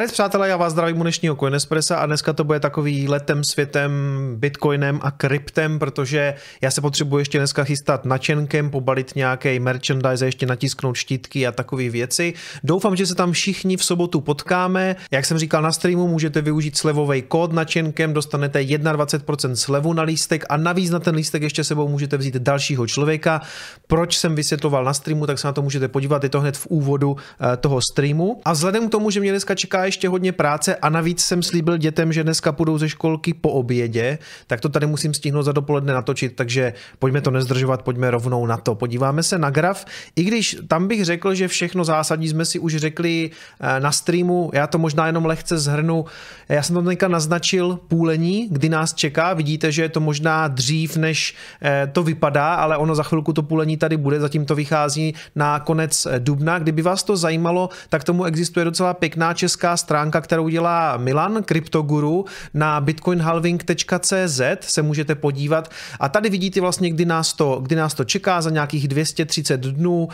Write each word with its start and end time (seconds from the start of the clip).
Zdarec 0.00 0.12
přátelé, 0.12 0.48
já 0.48 0.56
vás 0.56 0.72
zdravím 0.72 1.00
u 1.00 1.02
dnešního 1.02 1.36
Coinespressa 1.36 1.96
a 1.96 2.06
dneska 2.06 2.32
to 2.32 2.44
bude 2.44 2.60
takový 2.60 3.08
letem 3.08 3.44
světem, 3.44 3.92
bitcoinem 4.36 5.00
a 5.02 5.10
kryptem, 5.10 5.78
protože 5.78 6.34
já 6.60 6.70
se 6.70 6.80
potřebuji 6.80 7.18
ještě 7.18 7.38
dneska 7.38 7.64
chystat 7.64 8.04
na 8.04 8.18
čenkem, 8.18 8.70
pobalit 8.70 9.16
nějaký 9.16 9.58
merchandise, 9.58 10.24
ještě 10.26 10.46
natisknout 10.46 10.96
štítky 10.96 11.46
a 11.46 11.52
takové 11.52 11.88
věci. 11.88 12.34
Doufám, 12.64 12.96
že 12.96 13.06
se 13.06 13.14
tam 13.14 13.32
všichni 13.32 13.76
v 13.76 13.84
sobotu 13.84 14.20
potkáme. 14.20 14.96
Jak 15.10 15.24
jsem 15.24 15.38
říkal 15.38 15.62
na 15.62 15.72
streamu, 15.72 16.08
můžete 16.08 16.40
využít 16.42 16.76
slevový 16.76 17.22
kód 17.22 17.52
na 17.52 17.64
čenkem, 17.64 18.12
dostanete 18.12 18.62
21% 18.62 19.52
slevu 19.52 19.92
na 19.92 20.02
lístek 20.02 20.44
a 20.48 20.56
navíc 20.56 20.90
na 20.90 20.98
ten 20.98 21.14
lístek 21.14 21.42
ještě 21.42 21.64
sebou 21.64 21.88
můžete 21.88 22.16
vzít 22.16 22.36
dalšího 22.36 22.86
člověka. 22.86 23.40
Proč 23.86 24.18
jsem 24.18 24.34
vysvětloval 24.34 24.84
na 24.84 24.94
streamu, 24.94 25.26
tak 25.26 25.38
se 25.38 25.46
na 25.46 25.52
to 25.52 25.62
můžete 25.62 25.88
podívat, 25.88 26.22
je 26.22 26.30
to 26.30 26.40
hned 26.40 26.56
v 26.56 26.66
úvodu 26.66 27.16
eh, 27.16 27.56
toho 27.56 27.80
streamu. 27.92 28.40
A 28.44 28.52
vzhledem 28.52 28.88
k 28.88 28.90
tomu, 28.90 29.10
že 29.10 29.20
mě 29.20 29.30
dneska 29.30 29.54
čeká 29.54 29.89
ještě 29.90 30.08
hodně 30.08 30.32
práce 30.32 30.76
a 30.76 30.88
navíc 30.88 31.20
jsem 31.20 31.42
slíbil 31.42 31.76
dětem, 31.76 32.12
že 32.12 32.24
dneska 32.24 32.52
půjdou 32.52 32.78
ze 32.78 32.88
školky 32.88 33.34
po 33.34 33.50
obědě, 33.50 34.18
tak 34.46 34.60
to 34.60 34.68
tady 34.68 34.86
musím 34.86 35.14
stihnout 35.14 35.42
za 35.42 35.52
dopoledne 35.52 35.92
natočit, 35.92 36.36
takže 36.36 36.72
pojďme 36.98 37.20
to 37.20 37.30
nezdržovat, 37.30 37.82
pojďme 37.82 38.10
rovnou 38.10 38.46
na 38.46 38.56
to. 38.56 38.74
Podíváme 38.74 39.22
se 39.22 39.38
na 39.38 39.50
graf, 39.50 39.84
i 40.16 40.22
když 40.24 40.56
tam 40.68 40.88
bych 40.88 41.04
řekl, 41.04 41.34
že 41.34 41.48
všechno 41.48 41.84
zásadní 41.84 42.28
jsme 42.28 42.44
si 42.44 42.58
už 42.58 42.76
řekli 42.76 43.30
eh, 43.60 43.80
na 43.80 43.92
streamu, 43.92 44.50
já 44.54 44.66
to 44.66 44.78
možná 44.78 45.06
jenom 45.06 45.26
lehce 45.26 45.58
zhrnu. 45.58 46.04
Já 46.48 46.62
jsem 46.62 46.74
to 46.74 46.82
teďka 46.82 47.08
naznačil 47.08 47.78
půlení, 47.88 48.48
kdy 48.50 48.68
nás 48.68 48.94
čeká, 48.94 49.34
vidíte, 49.34 49.72
že 49.72 49.82
je 49.82 49.88
to 49.88 50.00
možná 50.00 50.48
dřív, 50.48 50.96
než 50.96 51.34
eh, 51.62 51.90
to 51.92 52.02
vypadá, 52.02 52.54
ale 52.54 52.76
ono 52.76 52.94
za 52.94 53.02
chvilku 53.02 53.32
to 53.32 53.42
půlení 53.42 53.76
tady 53.76 53.96
bude, 53.96 54.20
zatím 54.20 54.46
to 54.46 54.54
vychází 54.54 55.14
na 55.34 55.60
konec 55.60 56.06
dubna. 56.18 56.58
Kdyby 56.58 56.82
vás 56.82 57.02
to 57.02 57.16
zajímalo, 57.16 57.68
tak 57.88 58.04
tomu 58.04 58.24
existuje 58.24 58.64
docela 58.64 58.94
pěkná 58.94 59.34
česká 59.34 59.76
stránka, 59.80 60.20
kterou 60.20 60.48
dělá 60.48 60.96
Milan, 60.96 61.42
kryptoguru, 61.42 62.24
na 62.54 62.80
bitcoinhalving.cz 62.80 64.40
se 64.60 64.82
můžete 64.82 65.14
podívat 65.14 65.70
a 66.00 66.08
tady 66.08 66.30
vidíte 66.30 66.60
vlastně, 66.60 66.90
kdy 66.90 67.04
nás 67.04 67.32
to, 67.32 67.60
kdy 67.62 67.76
nás 67.76 67.94
to 67.94 68.04
čeká 68.04 68.42
za 68.42 68.50
nějakých 68.50 68.88
230 68.88 69.60
dnů. 69.60 70.08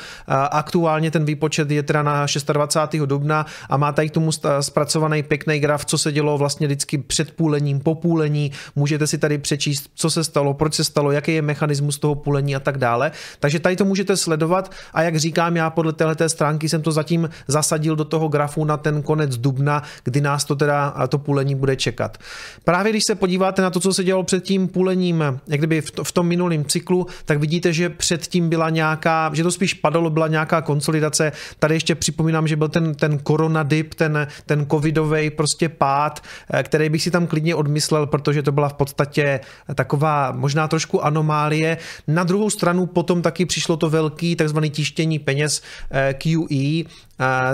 Aktuálně 0.50 1.10
ten 1.10 1.24
výpočet 1.24 1.70
je 1.70 1.82
teda 1.82 2.02
na 2.02 2.26
26. 2.52 3.02
dubna 3.06 3.46
a 3.70 3.76
má 3.76 3.92
tady 3.92 4.08
k 4.08 4.12
tomu 4.12 4.30
zpracovaný 4.60 5.22
pěkný 5.22 5.58
graf, 5.58 5.84
co 5.84 5.98
se 5.98 6.12
dělo 6.12 6.38
vlastně 6.38 6.66
vždycky 6.66 6.98
před 6.98 7.30
půlením, 7.30 7.80
po 7.80 7.94
půlení. 7.94 8.52
Můžete 8.76 9.06
si 9.06 9.18
tady 9.18 9.38
přečíst, 9.38 9.90
co 9.94 10.10
se 10.10 10.24
stalo, 10.24 10.54
proč 10.54 10.74
se 10.74 10.84
stalo, 10.84 11.10
jaký 11.10 11.34
je 11.34 11.42
mechanismus 11.42 11.98
toho 11.98 12.14
půlení 12.14 12.56
a 12.56 12.60
tak 12.60 12.78
dále. 12.78 13.10
Takže 13.40 13.60
tady 13.60 13.76
to 13.76 13.84
můžete 13.84 14.16
sledovat 14.16 14.72
a 14.94 15.02
jak 15.02 15.16
říkám, 15.16 15.56
já 15.56 15.70
podle 15.70 15.92
této 15.92 16.28
stránky 16.28 16.68
jsem 16.68 16.82
to 16.82 16.92
zatím 16.92 17.30
zasadil 17.48 17.96
do 17.96 18.04
toho 18.04 18.28
grafu 18.28 18.64
na 18.64 18.76
ten 18.76 19.02
konec 19.02 19.36
dubna, 19.46 19.82
kdy 20.04 20.20
nás 20.20 20.44
to 20.44 20.56
teda 20.56 20.94
to 21.08 21.18
půlení 21.18 21.54
bude 21.54 21.76
čekat. 21.76 22.18
Právě 22.64 22.92
když 22.92 23.04
se 23.06 23.14
podíváte 23.14 23.62
na 23.62 23.70
to, 23.70 23.80
co 23.80 23.94
se 23.94 24.04
dělalo 24.04 24.24
před 24.24 24.42
tím 24.42 24.68
půlením, 24.68 25.24
jak 25.46 25.60
kdyby 25.60 25.82
v 26.02 26.12
tom 26.12 26.26
minulém 26.26 26.64
cyklu, 26.64 27.06
tak 27.24 27.38
vidíte, 27.38 27.72
že 27.72 27.88
předtím 27.88 28.48
byla 28.48 28.70
nějaká, 28.70 29.30
že 29.34 29.42
to 29.42 29.50
spíš 29.50 29.74
padalo, 29.74 30.10
byla 30.10 30.28
nějaká 30.28 30.62
konsolidace. 30.62 31.32
Tady 31.58 31.74
ještě 31.74 31.94
připomínám, 31.94 32.48
že 32.48 32.56
byl 32.56 32.68
ten, 32.68 32.94
ten 32.94 33.18
korona 33.18 33.62
dip, 33.62 33.94
ten, 33.94 34.26
ten 34.46 34.66
covidový 34.66 35.30
prostě 35.30 35.68
pád, 35.68 36.22
eh, 36.50 36.62
který 36.62 36.88
bych 36.88 37.02
si 37.02 37.10
tam 37.10 37.26
klidně 37.26 37.54
odmyslel, 37.54 38.06
protože 38.06 38.42
to 38.42 38.52
byla 38.52 38.68
v 38.68 38.74
podstatě 38.74 39.40
taková 39.74 40.32
možná 40.32 40.68
trošku 40.68 41.04
anomálie. 41.04 41.78
Na 42.08 42.24
druhou 42.24 42.50
stranu 42.50 42.86
potom 42.86 43.22
taky 43.22 43.46
přišlo 43.46 43.76
to 43.76 43.90
velký 43.90 44.36
takzvaný 44.36 44.70
tištění 44.70 45.18
peněz 45.18 45.62
eh, 45.90 46.14
QE, 46.14 46.90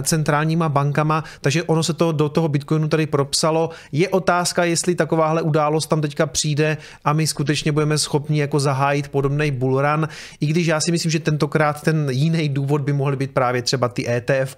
centrálníma 0.02 0.68
bankama, 0.68 1.24
takže 1.40 1.62
ono 1.62 1.82
se 1.82 1.92
to 1.92 2.12
do 2.12 2.28
toho 2.28 2.48
Bitcoinu 2.48 2.88
tady 2.88 3.06
propsalo. 3.06 3.70
Je 3.92 4.08
otázka, 4.08 4.64
jestli 4.64 4.94
takováhle 4.94 5.42
událost 5.42 5.86
tam 5.86 6.00
teďka 6.00 6.26
přijde 6.26 6.76
a 7.04 7.12
my 7.12 7.26
skutečně 7.26 7.72
budeme 7.72 7.98
schopni 7.98 8.40
jako 8.40 8.60
zahájit 8.60 9.08
podobný 9.08 9.50
bullrun, 9.50 10.08
i 10.40 10.46
když 10.46 10.66
já 10.66 10.80
si 10.80 10.92
myslím, 10.92 11.10
že 11.10 11.20
tentokrát 11.20 11.82
ten 11.82 12.08
jiný 12.10 12.48
důvod 12.48 12.80
by 12.80 12.92
mohl 12.92 13.16
být 13.16 13.30
právě 13.30 13.62
třeba 13.62 13.88
ty 13.88 14.08
ETF. 14.08 14.56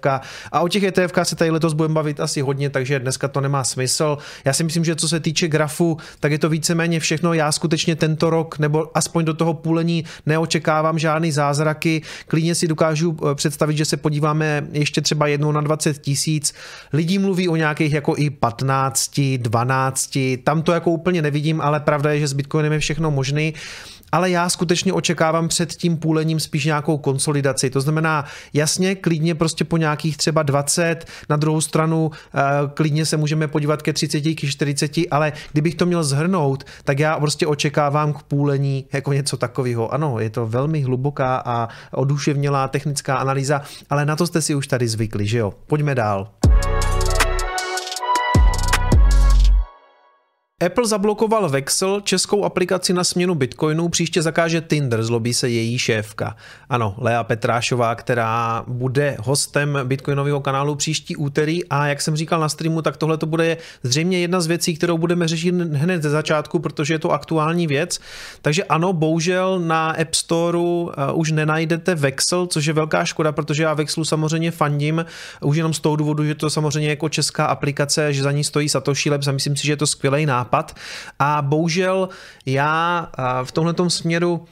A 0.51 0.59
o 0.59 0.67
těch 0.67 0.83
ETF 0.83 1.13
se 1.23 1.35
tady 1.35 1.51
letos 1.51 1.73
budeme 1.73 1.93
bavit 1.93 2.19
asi 2.19 2.41
hodně, 2.41 2.69
takže 2.69 2.99
dneska 2.99 3.27
to 3.27 3.41
nemá 3.41 3.63
smysl. 3.63 4.17
Já 4.45 4.53
si 4.53 4.63
myslím, 4.63 4.85
že 4.85 4.95
co 4.95 5.09
se 5.09 5.19
týče 5.19 5.47
grafu, 5.47 5.97
tak 6.19 6.31
je 6.31 6.39
to 6.39 6.49
víceméně 6.49 6.99
všechno. 6.99 7.33
Já 7.33 7.51
skutečně 7.51 7.95
tento 7.95 8.29
rok, 8.29 8.59
nebo 8.59 8.97
aspoň 8.97 9.25
do 9.25 9.33
toho 9.33 9.53
půlení, 9.53 10.05
neočekávám 10.25 10.99
žádný 10.99 11.31
zázraky. 11.31 12.01
Klidně 12.27 12.55
si 12.55 12.67
dokážu 12.67 13.17
eh, 13.31 13.35
představit, 13.35 13.77
že 13.77 13.85
se 13.85 13.97
podíváme 13.97 14.67
ještě 14.71 14.94
ještě 14.95 15.01
třeba 15.01 15.27
jednou 15.27 15.51
na 15.51 15.61
20 15.61 15.97
tisíc. 15.97 16.53
Lidí 16.93 17.19
mluví 17.19 17.49
o 17.49 17.55
nějakých 17.55 17.93
jako 17.93 18.15
i 18.17 18.29
15, 18.29 19.19
12, 19.37 20.17
tam 20.43 20.61
to 20.61 20.71
jako 20.71 20.91
úplně 20.91 21.21
nevidím, 21.21 21.61
ale 21.61 21.79
pravda 21.79 22.11
je, 22.11 22.19
že 22.19 22.27
s 22.27 22.33
Bitcoinem 22.33 22.73
je 22.73 22.79
všechno 22.79 23.11
možný 23.11 23.53
ale 24.15 24.29
já 24.29 24.49
skutečně 24.49 24.93
očekávám 24.93 25.47
před 25.47 25.73
tím 25.73 25.97
půlením 25.97 26.39
spíš 26.39 26.65
nějakou 26.65 26.97
konsolidaci. 26.97 27.69
To 27.69 27.81
znamená, 27.81 28.25
jasně, 28.53 28.95
klidně 28.95 29.35
prostě 29.35 29.63
po 29.63 29.77
nějakých 29.77 30.17
třeba 30.17 30.43
20, 30.43 31.05
na 31.29 31.35
druhou 31.35 31.61
stranu 31.61 32.11
eh, 32.11 32.41
klidně 32.73 33.05
se 33.05 33.17
můžeme 33.17 33.47
podívat 33.47 33.81
ke 33.81 33.93
30, 33.93 34.21
ke 34.21 34.47
40, 34.47 34.91
ale 35.11 35.33
kdybych 35.51 35.75
to 35.75 35.85
měl 35.85 36.03
zhrnout, 36.03 36.63
tak 36.83 36.99
já 36.99 37.19
prostě 37.19 37.47
očekávám 37.47 38.13
k 38.13 38.23
půlení 38.23 38.85
jako 38.93 39.13
něco 39.13 39.37
takového. 39.37 39.93
Ano, 39.93 40.19
je 40.19 40.29
to 40.29 40.47
velmi 40.47 40.81
hluboká 40.81 41.41
a 41.45 41.69
oduševnělá 41.91 42.67
technická 42.67 43.15
analýza, 43.15 43.61
ale 43.89 44.05
na 44.05 44.15
to 44.15 44.27
jste 44.27 44.41
si 44.41 44.55
už 44.55 44.67
tady 44.67 44.87
zvykli, 44.87 45.27
že 45.27 45.37
jo? 45.37 45.53
Pojďme 45.67 45.95
dál. 45.95 46.27
Apple 50.65 50.87
zablokoval 50.87 51.49
Vexel, 51.49 52.01
českou 52.01 52.43
aplikaci 52.43 52.93
na 52.93 53.03
směnu 53.03 53.35
bitcoinu, 53.35 53.89
příště 53.89 54.21
zakáže 54.21 54.61
Tinder, 54.61 55.03
zlobí 55.03 55.33
se 55.33 55.49
její 55.49 55.79
šéfka. 55.79 56.35
Ano, 56.69 56.95
Lea 56.97 57.23
Petrášová, 57.23 57.95
která 57.95 58.63
bude 58.67 59.17
hostem 59.19 59.79
bitcoinového 59.83 60.41
kanálu 60.41 60.75
příští 60.75 61.15
úterý 61.15 61.65
a 61.65 61.87
jak 61.87 62.01
jsem 62.01 62.15
říkal 62.15 62.39
na 62.39 62.49
streamu, 62.49 62.81
tak 62.81 62.97
tohle 62.97 63.17
to 63.17 63.25
bude 63.25 63.57
zřejmě 63.83 64.19
jedna 64.19 64.41
z 64.41 64.47
věcí, 64.47 64.75
kterou 64.75 64.97
budeme 64.97 65.27
řešit 65.27 65.55
hned 65.55 66.03
ze 66.03 66.09
začátku, 66.09 66.59
protože 66.59 66.93
je 66.93 66.99
to 66.99 67.11
aktuální 67.11 67.67
věc. 67.67 67.99
Takže 68.41 68.63
ano, 68.63 68.93
bohužel 68.93 69.59
na 69.59 69.89
App 69.89 70.13
Storeu 70.13 70.91
eh, 70.91 71.11
už 71.13 71.31
nenajdete 71.31 71.95
Vexel, 71.95 72.47
což 72.47 72.65
je 72.65 72.73
velká 72.73 73.05
škoda, 73.05 73.31
protože 73.31 73.63
já 73.63 73.73
Vexlu 73.73 74.05
samozřejmě 74.05 74.51
fandím, 74.51 75.05
už 75.41 75.57
jenom 75.57 75.73
z 75.73 75.79
toho 75.79 75.95
důvodu, 75.95 76.25
že 76.25 76.35
to 76.35 76.49
samozřejmě 76.49 76.89
jako 76.89 77.09
česká 77.09 77.45
aplikace, 77.45 78.13
že 78.13 78.23
za 78.23 78.31
ní 78.31 78.43
stojí 78.43 78.69
Satoshi 78.69 79.09
Labs 79.09 79.27
a 79.27 79.31
myslím 79.31 79.55
si, 79.55 79.65
že 79.65 79.71
je 79.71 79.77
to 79.77 79.87
skvělý 79.87 80.25
nápad 80.25 80.54
nápad. 80.55 80.75
A 81.19 81.41
bohužel 81.41 82.09
já 82.45 83.07
v 83.43 83.51
tomhle 83.51 83.89
směru 83.89 84.45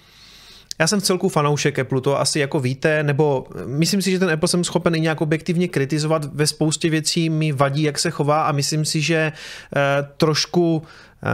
já 0.80 0.88
jsem 0.88 1.00
v 1.00 1.04
celku 1.04 1.30
fanoušek 1.30 1.80
Apple, 1.80 2.02
to 2.02 2.20
asi 2.20 2.40
jako 2.40 2.60
víte, 2.60 3.04
nebo 3.04 3.48
myslím 3.66 4.02
si, 4.02 4.12
že 4.12 4.20
ten 4.20 4.30
Apple 4.30 4.48
jsem 4.48 4.64
schopen 4.64 4.96
i 4.96 5.00
nějak 5.00 5.22
objektivně 5.22 5.68
kritizovat. 5.68 6.26
Ve 6.34 6.48
spoustě 6.48 6.90
věcí 6.90 7.30
mi 7.30 7.52
vadí, 7.52 7.84
jak 7.84 8.00
se 8.00 8.12
chová 8.12 8.44
a 8.44 8.52
myslím 8.52 8.86
si, 8.86 9.02
že 9.02 9.32
eh, 9.32 10.08
trošku 10.18 10.84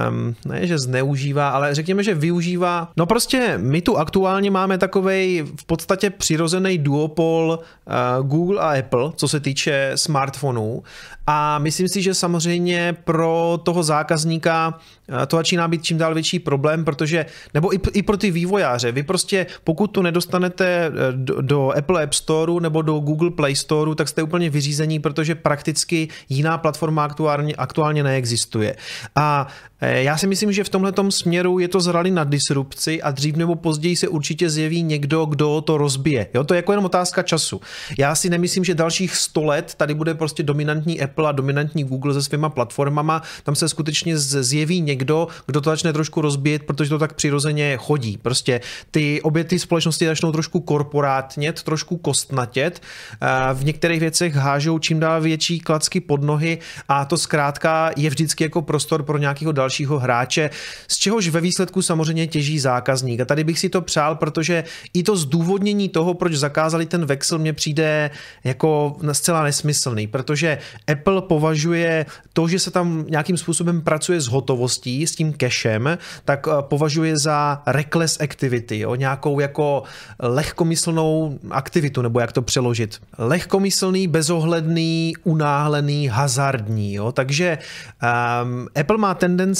um, 0.09 0.35
ne, 0.45 0.67
že 0.67 0.79
zneužívá, 0.79 1.49
ale 1.49 1.75
řekněme, 1.75 2.03
že 2.03 2.13
využívá. 2.13 2.91
No 2.97 3.05
prostě 3.05 3.53
my 3.57 3.81
tu 3.81 3.97
aktuálně 3.97 4.51
máme 4.51 4.77
takovej 4.77 5.45
v 5.59 5.65
podstatě 5.65 6.09
přirozený 6.09 6.77
duopol 6.77 7.59
uh, 7.59 8.27
Google 8.27 8.61
a 8.61 8.79
Apple, 8.79 9.11
co 9.15 9.27
se 9.27 9.39
týče 9.39 9.91
smartfonů 9.95 10.83
a 11.27 11.59
myslím 11.59 11.87
si, 11.87 12.01
že 12.01 12.13
samozřejmě 12.13 12.95
pro 13.03 13.59
toho 13.63 13.83
zákazníka 13.83 14.79
uh, 15.09 15.25
to 15.25 15.37
začíná 15.37 15.67
být 15.67 15.83
čím 15.83 15.97
dál 15.97 16.13
větší 16.13 16.39
problém, 16.39 16.85
protože, 16.85 17.25
nebo 17.53 17.73
i, 17.75 17.79
i 17.93 18.03
pro 18.03 18.17
ty 18.17 18.31
vývojáře, 18.31 18.91
vy 18.91 19.03
prostě 19.03 19.45
pokud 19.63 19.87
to 19.87 20.01
nedostanete 20.01 20.65
eh, 20.85 20.91
do, 21.11 21.41
do 21.41 21.71
Apple 21.77 22.03
App 22.03 22.13
Store 22.13 22.53
nebo 22.61 22.81
do 22.81 22.99
Google 22.99 23.31
Play 23.31 23.55
Store, 23.55 23.95
tak 23.95 24.07
jste 24.07 24.23
úplně 24.23 24.49
vyřízení, 24.49 24.99
protože 24.99 25.35
prakticky 25.35 26.07
jiná 26.29 26.57
platforma 26.57 27.03
aktuálně, 27.03 27.55
aktuálně 27.55 28.03
neexistuje. 28.03 28.75
A 29.15 29.47
Eh, 29.78 29.78
já 29.81 30.17
si 30.17 30.27
myslím, 30.27 30.51
že 30.51 30.63
v 30.63 30.69
tomhle 30.69 30.93
směru 31.09 31.59
je 31.59 31.67
to 31.67 31.81
zrali 31.81 32.11
na 32.11 32.23
disrupci 32.23 33.01
a 33.01 33.11
dřív 33.11 33.35
nebo 33.35 33.55
později 33.55 33.95
se 33.95 34.07
určitě 34.07 34.49
zjeví 34.49 34.83
někdo, 34.83 35.25
kdo 35.25 35.61
to 35.61 35.77
rozbije. 35.77 36.27
Jo, 36.33 36.43
to 36.43 36.53
je 36.53 36.55
jako 36.55 36.71
jenom 36.71 36.85
otázka 36.85 37.23
času. 37.23 37.61
Já 37.97 38.15
si 38.15 38.29
nemyslím, 38.29 38.63
že 38.63 38.75
dalších 38.75 39.15
100 39.15 39.43
let 39.43 39.73
tady 39.77 39.93
bude 39.93 40.13
prostě 40.13 40.43
dominantní 40.43 41.01
Apple 41.01 41.29
a 41.29 41.31
dominantní 41.31 41.83
Google 41.83 42.13
se 42.13 42.23
svýma 42.23 42.49
platformama. 42.49 43.21
Tam 43.43 43.55
se 43.55 43.69
skutečně 43.69 44.17
zjeví 44.17 44.81
někdo, 44.81 45.27
kdo 45.45 45.61
to 45.61 45.69
začne 45.69 45.93
trošku 45.93 46.21
rozbíjet, 46.21 46.63
protože 46.63 46.89
to 46.89 46.99
tak 46.99 47.13
přirozeně 47.13 47.77
chodí. 47.77 48.17
Prostě 48.17 48.61
ty 48.91 49.21
obě 49.21 49.43
ty 49.43 49.59
společnosti 49.59 50.05
začnou 50.05 50.31
trošku 50.31 50.59
korporátnět, 50.59 51.63
trošku 51.63 51.97
kostnatět. 51.97 52.81
Eh, 53.21 53.27
v 53.53 53.65
některých 53.65 53.99
věcech 53.99 54.35
hážou 54.35 54.79
čím 54.79 54.99
dál 54.99 55.21
větší 55.21 55.59
klacky 55.59 55.99
pod 55.99 56.23
nohy 56.23 56.57
a 56.87 57.05
to 57.05 57.17
zkrátka 57.17 57.91
je 57.97 58.09
vždycky 58.09 58.43
jako 58.43 58.61
prostor 58.61 59.03
pro 59.03 59.17
nějakého 59.17 59.51
dalšího 59.51 59.68
dalšího 59.69 59.99
hráče, 59.99 60.49
z 60.87 60.97
čehož 60.97 61.29
ve 61.29 61.41
výsledku 61.41 61.81
samozřejmě 61.81 62.27
těží 62.27 62.59
zákazník. 62.59 63.19
A 63.21 63.25
tady 63.25 63.43
bych 63.43 63.59
si 63.59 63.69
to 63.69 63.81
přál, 63.81 64.15
protože 64.15 64.63
i 64.93 65.03
to 65.03 65.15
zdůvodnění 65.15 65.89
toho, 65.89 66.13
proč 66.13 66.33
zakázali 66.33 66.85
ten 66.85 67.05
Vexel, 67.05 67.37
mně 67.37 67.53
přijde 67.53 68.09
jako 68.43 68.97
zcela 69.11 69.43
nesmyslný, 69.43 70.07
protože 70.07 70.57
Apple 70.87 71.21
považuje 71.21 72.05
to, 72.33 72.47
že 72.47 72.59
se 72.59 72.71
tam 72.71 73.05
nějakým 73.09 73.37
způsobem 73.37 73.81
pracuje 73.81 74.21
s 74.21 74.27
hotovostí, 74.27 75.07
s 75.07 75.15
tím 75.15 75.33
cashem, 75.37 75.97
tak 76.25 76.47
eh, 76.47 76.51
považuje 76.61 77.17
za 77.17 77.61
reckless 77.67 78.17
activity, 78.21 78.79
jo? 78.79 78.95
nějakou 78.95 79.39
jako 79.39 79.83
lehkomyslnou 80.19 81.39
aktivitu, 81.51 82.01
nebo 82.01 82.19
jak 82.19 82.31
to 82.31 82.41
přeložit. 82.41 82.97
Lehkomyslný, 83.17 84.07
bezohledný, 84.07 85.13
unáhlený, 85.23 86.07
hazardní. 86.07 86.93
Jo? 86.93 87.11
Takže 87.11 87.57
um, 87.59 88.67
Apple 88.73 88.97
má 88.97 89.13
tendenci, 89.13 89.58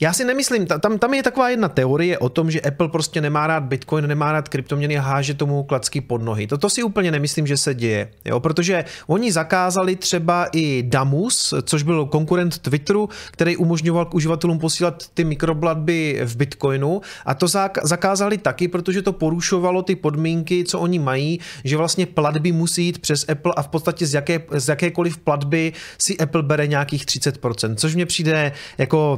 já 0.00 0.12
si 0.12 0.24
nemyslím, 0.24 0.66
tam, 0.66 0.98
tam 0.98 1.14
je 1.14 1.22
taková 1.22 1.48
jedna 1.50 1.68
teorie 1.68 2.18
o 2.18 2.28
tom, 2.28 2.50
že 2.50 2.60
Apple 2.60 2.88
prostě 2.88 3.20
nemá 3.20 3.46
rád 3.46 3.62
Bitcoin, 3.62 4.06
nemá 4.06 4.32
rád 4.32 4.48
kryptoměny 4.48 4.98
a 4.98 5.02
háže 5.02 5.34
tomu 5.34 5.62
klacky 5.62 6.00
pod 6.00 6.22
nohy. 6.22 6.46
Toto 6.46 6.70
si 6.70 6.82
úplně 6.82 7.10
nemyslím, 7.10 7.46
že 7.46 7.56
se 7.56 7.74
děje, 7.74 8.10
jo? 8.24 8.40
protože 8.40 8.84
oni 9.06 9.32
zakázali 9.32 9.96
třeba 9.96 10.46
i 10.52 10.82
Damus, 10.86 11.54
což 11.62 11.82
byl 11.82 12.06
konkurent 12.06 12.58
Twitteru, 12.58 13.08
který 13.30 13.56
umožňoval 13.56 14.04
k 14.04 14.14
uživatelům 14.14 14.58
posílat 14.58 15.08
ty 15.14 15.24
mikrobladby 15.24 16.20
v 16.24 16.36
Bitcoinu 16.36 17.00
a 17.26 17.34
to 17.34 17.46
zakázali 17.82 18.38
taky, 18.38 18.68
protože 18.68 19.02
to 19.02 19.12
porušovalo 19.12 19.82
ty 19.82 19.96
podmínky, 19.96 20.64
co 20.64 20.80
oni 20.80 20.98
mají, 20.98 21.40
že 21.64 21.76
vlastně 21.76 22.06
platby 22.06 22.52
musí 22.52 22.84
jít 22.84 22.98
přes 22.98 23.28
Apple 23.28 23.52
a 23.56 23.62
v 23.62 23.68
podstatě 23.68 24.06
z, 24.06 24.14
jaké, 24.14 24.42
z 24.52 24.68
jakékoliv 24.68 25.18
platby 25.18 25.72
si 25.98 26.18
Apple 26.18 26.42
bere 26.42 26.66
nějakých 26.66 27.06
30%, 27.06 27.74
což 27.74 27.94
mě 27.94 28.06
přijde 28.06 28.52
jako 28.78 29.17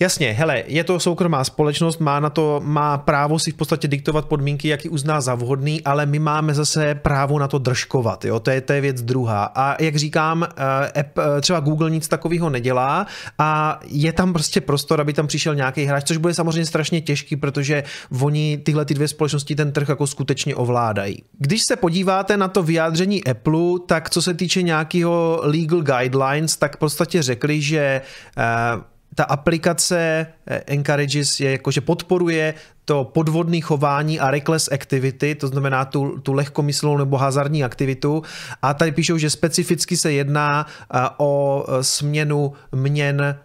Jasně, 0.00 0.32
hele, 0.32 0.62
je 0.66 0.84
to 0.84 1.00
soukromá 1.00 1.44
společnost, 1.44 1.98
má 1.98 2.20
na 2.20 2.30
to, 2.30 2.60
má 2.64 2.98
právo 2.98 3.38
si 3.38 3.50
v 3.50 3.54
podstatě 3.54 3.88
diktovat 3.88 4.26
podmínky, 4.26 4.68
jaký 4.68 4.88
uzná 4.88 5.20
za 5.20 5.34
vhodný, 5.34 5.82
ale 5.84 6.06
my 6.06 6.18
máme 6.18 6.54
zase 6.54 6.94
právo 6.94 7.38
na 7.38 7.48
to 7.48 7.58
držkovat, 7.58 8.24
jo, 8.24 8.40
to 8.40 8.50
je, 8.50 8.60
to 8.60 8.72
je 8.72 8.80
věc 8.80 9.02
druhá. 9.02 9.44
A 9.44 9.82
jak 9.82 9.96
říkám, 9.96 10.42
eh, 10.42 11.00
app, 11.00 11.18
eh, 11.18 11.40
třeba 11.40 11.60
Google 11.60 11.90
nic 11.90 12.08
takového 12.08 12.50
nedělá 12.50 13.06
a 13.38 13.80
je 13.84 14.12
tam 14.12 14.32
prostě 14.32 14.60
prostor, 14.60 15.00
aby 15.00 15.12
tam 15.12 15.26
přišel 15.26 15.54
nějaký 15.54 15.84
hráč, 15.84 16.04
což 16.04 16.16
bude 16.16 16.34
samozřejmě 16.34 16.66
strašně 16.66 17.00
těžký, 17.00 17.36
protože 17.36 17.84
oni 18.20 18.58
tyhle 18.58 18.84
ty 18.84 18.94
dvě 18.94 19.08
společnosti 19.08 19.54
ten 19.54 19.72
trh 19.72 19.88
jako 19.88 20.06
skutečně 20.06 20.54
ovládají. 20.54 21.22
Když 21.38 21.62
se 21.68 21.76
podíváte 21.76 22.36
na 22.36 22.48
to 22.48 22.62
vyjádření 22.62 23.24
Apple, 23.24 23.80
tak 23.86 24.10
co 24.10 24.22
se 24.22 24.34
týče 24.34 24.62
nějakého 24.62 25.40
legal 25.42 25.82
guidelines, 25.82 26.56
tak 26.56 26.76
v 26.76 26.78
podstatě 26.78 27.22
řekli, 27.22 27.60
že 27.60 28.00
uh, 28.76 28.82
ta 29.16 29.24
aplikace 29.24 30.35
Encourages 30.46 31.40
je 31.40 31.50
jakože 31.50 31.80
podporuje 31.80 32.54
to 32.86 33.04
podvodné 33.04 33.60
chování 33.60 34.20
a 34.20 34.30
reckless 34.30 34.68
activity, 34.72 35.34
to 35.34 35.48
znamená 35.48 35.84
tu, 35.84 36.18
tu 36.22 36.32
lehkomyslnou 36.32 36.96
nebo 36.96 37.16
hazardní 37.16 37.64
aktivitu. 37.64 38.22
A 38.62 38.74
tady 38.74 38.92
píšou, 38.92 39.18
že 39.18 39.30
specificky 39.30 39.96
se 39.96 40.12
jedná 40.12 40.66
eh, 40.66 41.00
o 41.16 41.64
eh, 41.68 41.84
směnu 41.84 42.52
měn 42.72 43.36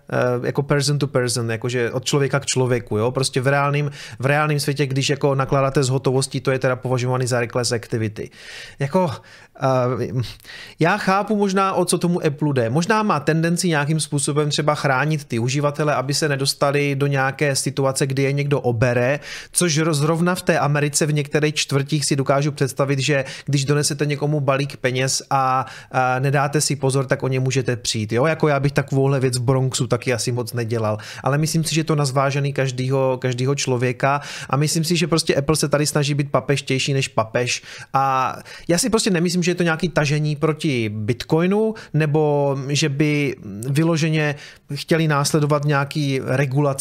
jako 0.43 0.63
person 0.63 0.99
to 0.99 1.07
person, 1.07 1.51
jakože 1.51 1.91
od 1.91 2.05
člověka 2.05 2.39
k 2.39 2.45
člověku. 2.45 2.97
Jo? 2.97 3.11
Prostě 3.11 3.41
v 3.41 3.47
reálném, 3.47 3.91
v 4.19 4.25
reálném 4.25 4.59
světě, 4.59 4.85
když 4.85 5.09
jako 5.09 5.35
nakládáte 5.35 5.83
s 5.83 5.89
hotovostí, 5.89 6.41
to 6.41 6.51
je 6.51 6.59
teda 6.59 6.75
považovaný 6.75 7.27
za 7.27 7.39
reckless 7.39 7.71
activity. 7.71 8.29
Jako 8.79 9.11
já 10.79 10.97
chápu 10.97 11.35
možná, 11.35 11.73
o 11.73 11.85
co 11.85 11.97
tomu 11.97 12.25
Apple 12.25 12.53
jde. 12.53 12.69
Možná 12.69 13.03
má 13.03 13.19
tendenci 13.19 13.67
nějakým 13.67 13.99
způsobem 13.99 14.49
třeba 14.49 14.75
chránit 14.75 15.25
ty 15.25 15.39
uživatele, 15.39 15.95
aby 15.95 16.13
se 16.13 16.29
nedostali 16.29 16.90
do 16.95 17.07
nějaké 17.07 17.55
situace, 17.55 18.07
kdy 18.07 18.23
je 18.23 18.31
někdo 18.31 18.61
obere, 18.61 19.19
což 19.51 19.79
zrovna 19.91 20.35
v 20.35 20.41
té 20.41 20.59
Americe 20.59 21.05
v 21.05 21.13
některých 21.13 21.55
čtvrtích 21.55 22.05
si 22.05 22.15
dokážu 22.15 22.51
představit, 22.51 22.99
že 22.99 23.25
když 23.45 23.65
donesete 23.65 24.05
někomu 24.05 24.39
balík 24.39 24.77
peněz 24.77 25.23
a, 25.29 25.65
a 25.91 26.19
nedáte 26.19 26.61
si 26.61 26.75
pozor, 26.75 27.05
tak 27.05 27.23
o 27.23 27.27
ně 27.27 27.39
můžete 27.39 27.75
přijít. 27.75 28.11
Jo? 28.11 28.25
Jako 28.25 28.47
já 28.47 28.59
bych 28.59 28.71
takovouhle 28.71 29.19
věc 29.19 29.37
v 29.37 29.41
Bronxu 29.41 29.87
taky 29.87 30.13
asi 30.13 30.31
moc 30.31 30.53
nedělal. 30.53 30.97
Ale 31.23 31.37
myslím 31.37 31.63
si, 31.63 31.75
že 31.75 31.83
to 31.83 31.95
nazvážený 31.95 32.53
každýho, 32.53 33.17
každýho 33.21 33.55
člověka 33.55 34.21
a 34.49 34.57
myslím 34.57 34.83
si, 34.83 34.95
že 34.95 35.07
prostě 35.07 35.35
Apple 35.35 35.55
se 35.55 35.69
tady 35.69 35.85
snaží 35.85 36.13
být 36.13 36.31
papeštější 36.31 36.93
než 36.93 37.07
papež 37.07 37.63
a 37.93 38.35
já 38.67 38.77
si 38.77 38.89
prostě 38.89 39.09
nemyslím, 39.09 39.43
že 39.43 39.51
je 39.51 39.55
to 39.55 39.63
nějaký 39.63 39.89
tažení 39.89 40.35
proti 40.35 40.89
Bitcoinu, 40.89 41.73
nebo 41.93 42.57
že 42.67 42.89
by 42.89 43.35
vyloženě 43.67 44.35
chtěli 44.73 45.07
následovat 45.07 45.65
nějaký 45.65 46.19
regulace, 46.25 46.80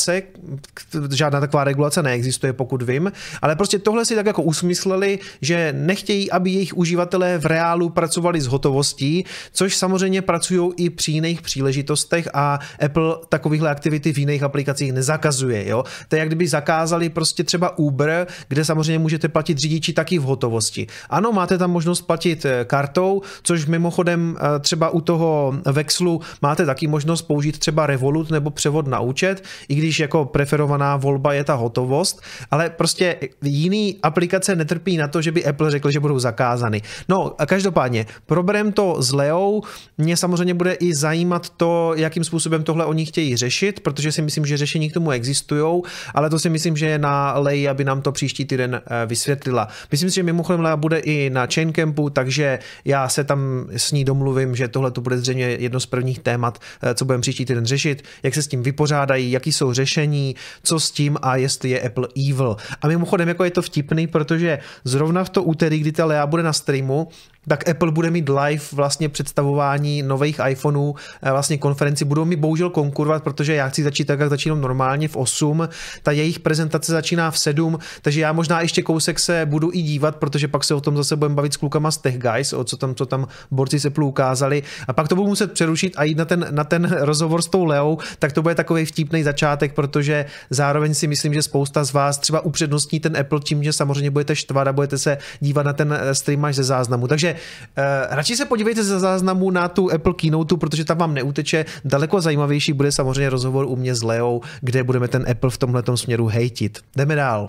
žádná 1.11 1.41
taková 1.41 1.64
regulace 1.64 2.02
neexistuje, 2.02 2.52
pokud 2.52 2.82
vím, 2.82 3.12
ale 3.43 3.56
prostě 3.56 3.79
tohle 3.79 4.05
si 4.05 4.14
tak 4.14 4.26
jako 4.26 4.43
usmysleli, 4.43 5.19
že 5.41 5.75
nechtějí, 5.76 6.31
aby 6.31 6.50
jejich 6.50 6.76
uživatelé 6.76 7.38
v 7.38 7.47
reálu 7.47 7.88
pracovali 7.88 8.41
s 8.41 8.47
hotovostí, 8.47 9.25
což 9.52 9.76
samozřejmě 9.76 10.23
pracují 10.23 10.73
i 10.76 10.91
při 10.91 11.12
jiných 11.12 11.43
příležitostech 11.43 12.29
a 12.35 12.58
Apple 12.85 13.17
takovýchhle 13.29 13.70
aktivity 13.70 14.12
v 14.12 14.19
jiných 14.19 14.43
aplikacích 14.43 14.93
nezakazuje. 14.93 15.69
Jo? 15.69 15.85
To 16.08 16.17
je 16.17 16.20
jak 16.20 16.29
kdyby 16.29 16.49
zakázali 16.49 17.08
prostě 17.08 17.44
třeba 17.44 17.79
Uber, 17.79 18.26
kde 18.49 18.64
samozřejmě 18.64 18.99
můžete 18.99 19.29
platit 19.29 19.58
řidiči 19.58 19.93
taky 19.93 20.19
v 20.19 20.23
hotovosti. 20.23 20.87
Ano, 21.11 21.32
máte 21.32 21.58
tam 21.58 21.70
možnost 21.70 22.03
platit 22.03 22.44
eh, 22.44 22.64
kartou, 22.64 23.23
což 23.43 23.67
mimochodem 23.67 24.37
eh, 24.37 24.58
třeba 24.58 24.91
u 24.91 25.00
toho 25.00 25.55
Vexlu 25.73 26.20
máte 26.43 26.67
taky 26.67 26.87
možnost 26.87 27.23
použít 27.23 27.58
třeba 27.58 27.87
Revolut 27.87 28.31
nebo 28.31 28.50
převod 28.50 28.87
na 28.87 29.00
účet, 29.00 29.44
i 29.69 29.75
když 29.75 29.89
jako 29.98 30.25
preferovaná 30.25 30.96
volba 30.96 31.32
je 31.32 31.44
ta 31.44 31.54
hotovost, 31.54 32.22
ale 32.50 32.70
prostě 32.70 33.16
jiný 33.42 33.96
aplikace 34.02 34.56
netrpí 34.56 34.96
na 34.96 35.08
to, 35.08 35.22
že 35.22 35.32
by 35.32 35.44
Apple 35.44 35.70
řekl, 35.70 35.90
že 35.90 36.00
budou 36.00 36.19
zakázány. 36.19 36.82
No 37.08 37.34
a 37.38 37.46
každopádně, 37.46 38.06
proberem 38.26 38.72
to 38.72 39.02
s 39.02 39.12
Leou, 39.12 39.62
mě 39.98 40.16
samozřejmě 40.16 40.54
bude 40.54 40.72
i 40.72 40.94
zajímat 40.94 41.50
to, 41.50 41.92
jakým 41.96 42.25
způsobem 42.25 42.62
tohle 42.62 42.87
oni 42.87 43.06
chtějí 43.06 43.37
řešit, 43.37 43.81
protože 43.81 44.12
si 44.12 44.22
myslím, 44.22 44.46
že 44.46 44.56
řešení 44.56 44.90
k 44.90 44.94
tomu 44.94 45.10
existují, 45.10 45.82
ale 46.14 46.31
to 46.31 46.38
si 46.38 46.50
myslím, 46.50 46.76
že 46.76 46.86
je 46.86 46.98
na 46.98 47.38
Lei, 47.38 47.69
aby 47.69 47.84
nám 47.84 48.02
to 48.02 48.12
příští 48.12 48.44
týden 48.44 48.82
eh, 48.84 49.06
vysvětlila. 49.06 49.69
Myslím 49.90 50.10
si, 50.10 50.14
že 50.14 50.22
mimochodem 50.22 50.60
Lea 50.60 50.76
bude 50.76 50.98
i 50.98 51.31
na 51.31 51.46
Chaincampu, 51.54 52.10
takže 52.10 52.58
já 52.84 53.08
se 53.08 53.25
tam 53.25 53.66
s 53.76 53.93
ní 53.93 54.04
domluvím, 54.04 54.56
že 54.56 54.69
tohle 54.69 54.90
to 54.90 55.00
bude 55.00 55.19
zřejmě 55.19 55.44
jedno 55.44 55.81
z 55.81 55.86
prvních 55.86 56.19
témat, 56.19 56.58
eh, 56.82 56.94
co 56.94 57.04
budeme 57.04 57.20
příští 57.22 57.44
týden 57.44 57.66
řešit, 57.66 58.04
jak 58.22 58.34
se 58.34 58.43
s 58.43 58.48
tím 58.48 58.62
vypořádají, 58.62 59.31
jaký 59.31 59.52
jsou 59.52 59.72
řešení, 59.81 60.37
co 60.63 60.81
s 60.81 60.91
tím 60.91 61.17
a 61.22 61.37
jestli 61.37 61.70
je 61.70 61.81
Apple 61.81 62.08
evil. 62.29 62.56
A 62.82 62.89
mimochodem, 62.89 63.29
jako 63.29 63.44
je 63.44 63.51
to 63.51 63.63
vtipný, 63.63 64.06
protože 64.06 64.58
zrovna 64.84 65.25
v 65.25 65.31
to 65.31 65.43
úterý, 65.43 65.79
kdy 65.79 65.93
ta 65.93 66.05
Lea 66.05 66.27
bude 66.27 66.43
na 66.43 66.53
streamu, 66.53 67.08
tak 67.49 67.69
Apple 67.69 67.91
bude 67.91 68.11
mít 68.11 68.29
live 68.29 68.65
vlastně 68.73 69.09
představování 69.09 70.03
nových 70.03 70.41
iPhoneů, 70.49 70.94
eh, 71.23 71.31
vlastně 71.31 71.59
konferenci. 71.59 72.05
Budou 72.05 72.25
mi 72.25 72.37
bohužel 72.37 72.70
konkurovat, 72.70 73.23
protože 73.23 73.55
já 73.55 73.69
chci 73.69 73.82
začít 73.82 74.05
tak, 74.05 74.20
jak 74.20 74.31
začínám 74.31 74.61
normálně 74.61 75.09
v 75.09 75.17
8, 75.17 75.69
ta 76.03 76.11
jejich 76.11 76.39
prezentace 76.41 76.93
začíná 76.93 77.31
v 77.31 77.39
7, 77.39 77.79
takže 78.03 78.20
já 78.20 78.32
možná 78.32 78.61
ještě 78.61 78.82
kousek 78.82 79.19
se 79.19 79.47
budu 79.47 79.70
i 79.73 79.82
dívat, 79.82 80.17
protože 80.17 80.49
pak 80.49 80.65
se 80.65 80.75
o 80.75 80.81
tom 80.81 80.97
zase 80.97 81.17
budeme 81.17 81.35
bavit 81.35 81.53
s 81.53 81.56
klukama 81.56 81.91
z 81.91 81.97
Tech 81.97 82.19
Guys, 82.19 82.53
o 82.53 82.65
co 82.65 82.77
tam, 82.77 82.94
co 82.94 83.06
tam 83.06 83.27
borci 83.51 83.81
se 83.81 83.91
Apple 83.91 84.05
ukázali 84.05 84.63
a 84.89 84.93
pak 84.93 85.09
to 85.09 85.17
budu 85.17 85.29
muset 85.29 85.53
přerušit 85.53 85.94
a 85.97 86.05
jít 86.05 86.19
na 86.19 86.25
ten, 86.25 86.47
na 86.51 86.65
ten 86.65 86.85
rozhovor 87.01 87.43
s 87.43 87.47
tou 87.47 87.65
Leou, 87.65 87.99
tak 88.19 88.32
to 88.32 88.43
bude 88.43 88.55
takový 88.55 88.85
vtipný 88.85 89.23
začátek, 89.23 89.75
protože 89.75 90.27
zároveň 90.51 90.94
si 90.94 91.06
myslím, 91.06 91.35
že 91.35 91.43
spousta 91.43 91.85
z 91.85 91.93
vás 91.93 92.19
třeba 92.19 92.41
upřednostní 92.41 93.01
ten 93.01 93.17
Apple 93.17 93.41
tím, 93.41 93.65
že 93.65 93.73
samozřejmě 93.73 94.11
budete 94.11 94.37
štvat 94.37 94.69
a 94.69 94.73
budete 94.73 94.99
se 94.99 95.19
dívat 95.41 95.67
na 95.67 95.73
ten 95.73 95.99
eh, 96.01 96.15
stream 96.15 96.44
až 96.44 96.56
ze 96.56 96.65
záznamu. 96.65 97.06
Takže 97.06 97.30
uh, 97.32 97.84
radši 98.10 98.37
se 98.37 98.44
podívejte 98.44 98.84
ze 98.84 99.01
záznamu 99.01 99.51
na 99.51 99.69
tu 99.69 99.93
Apple 99.93 100.15
Keynote, 100.15 100.56
protože 100.56 100.84
tam 100.84 100.99
vám 100.99 101.15
neuteče. 101.15 101.65
Daleko 101.84 102.20
zajímavější 102.20 102.72
bude 102.72 102.93
samozřejmě 102.93 103.31
rozhovor 103.31 103.65
u 103.65 103.77
mě 103.77 103.94
s 103.94 104.03
Leou, 104.03 104.41
kde 104.60 104.82
budeme 104.82 105.08
ten 105.08 105.25
Apple 105.31 105.51
v 105.51 105.58
tomhle 105.58 105.82
směru 105.94 106.27
hejtit. 106.27 106.79
Jdeme 106.96 107.15
dál. 107.15 107.49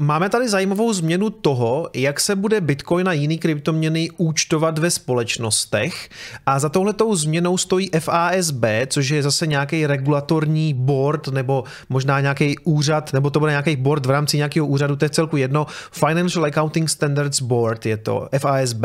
Máme 0.00 0.28
tady 0.28 0.48
zajímavou 0.48 0.92
změnu 0.92 1.30
toho, 1.30 1.90
jak 1.94 2.20
se 2.20 2.36
bude 2.36 2.60
Bitcoin 2.60 3.08
a 3.08 3.12
jiný 3.12 3.38
kryptoměny 3.38 4.10
účtovat 4.16 4.78
ve 4.78 4.90
společnostech. 4.90 6.08
A 6.46 6.58
za 6.58 6.68
touhletou 6.68 7.16
změnou 7.16 7.58
stojí 7.58 7.90
FASB, 7.98 8.64
což 8.86 9.08
je 9.08 9.22
zase 9.22 9.46
nějaký 9.46 9.86
regulatorní 9.86 10.74
board 10.74 11.28
nebo 11.28 11.64
možná 11.88 12.20
nějaký 12.20 12.58
úřad, 12.58 13.12
nebo 13.12 13.30
to 13.30 13.40
bude 13.40 13.52
nějaký 13.52 13.76
board 13.76 14.06
v 14.06 14.10
rámci 14.10 14.36
nějakého 14.36 14.66
úřadu, 14.66 14.96
to 14.96 15.04
je 15.04 15.08
celku 15.08 15.36
jedno, 15.36 15.66
Financial 15.92 16.44
Accounting 16.44 16.90
Standards 16.90 17.42
Board 17.42 17.86
je 17.86 17.96
to, 17.96 18.28
FASB. 18.38 18.84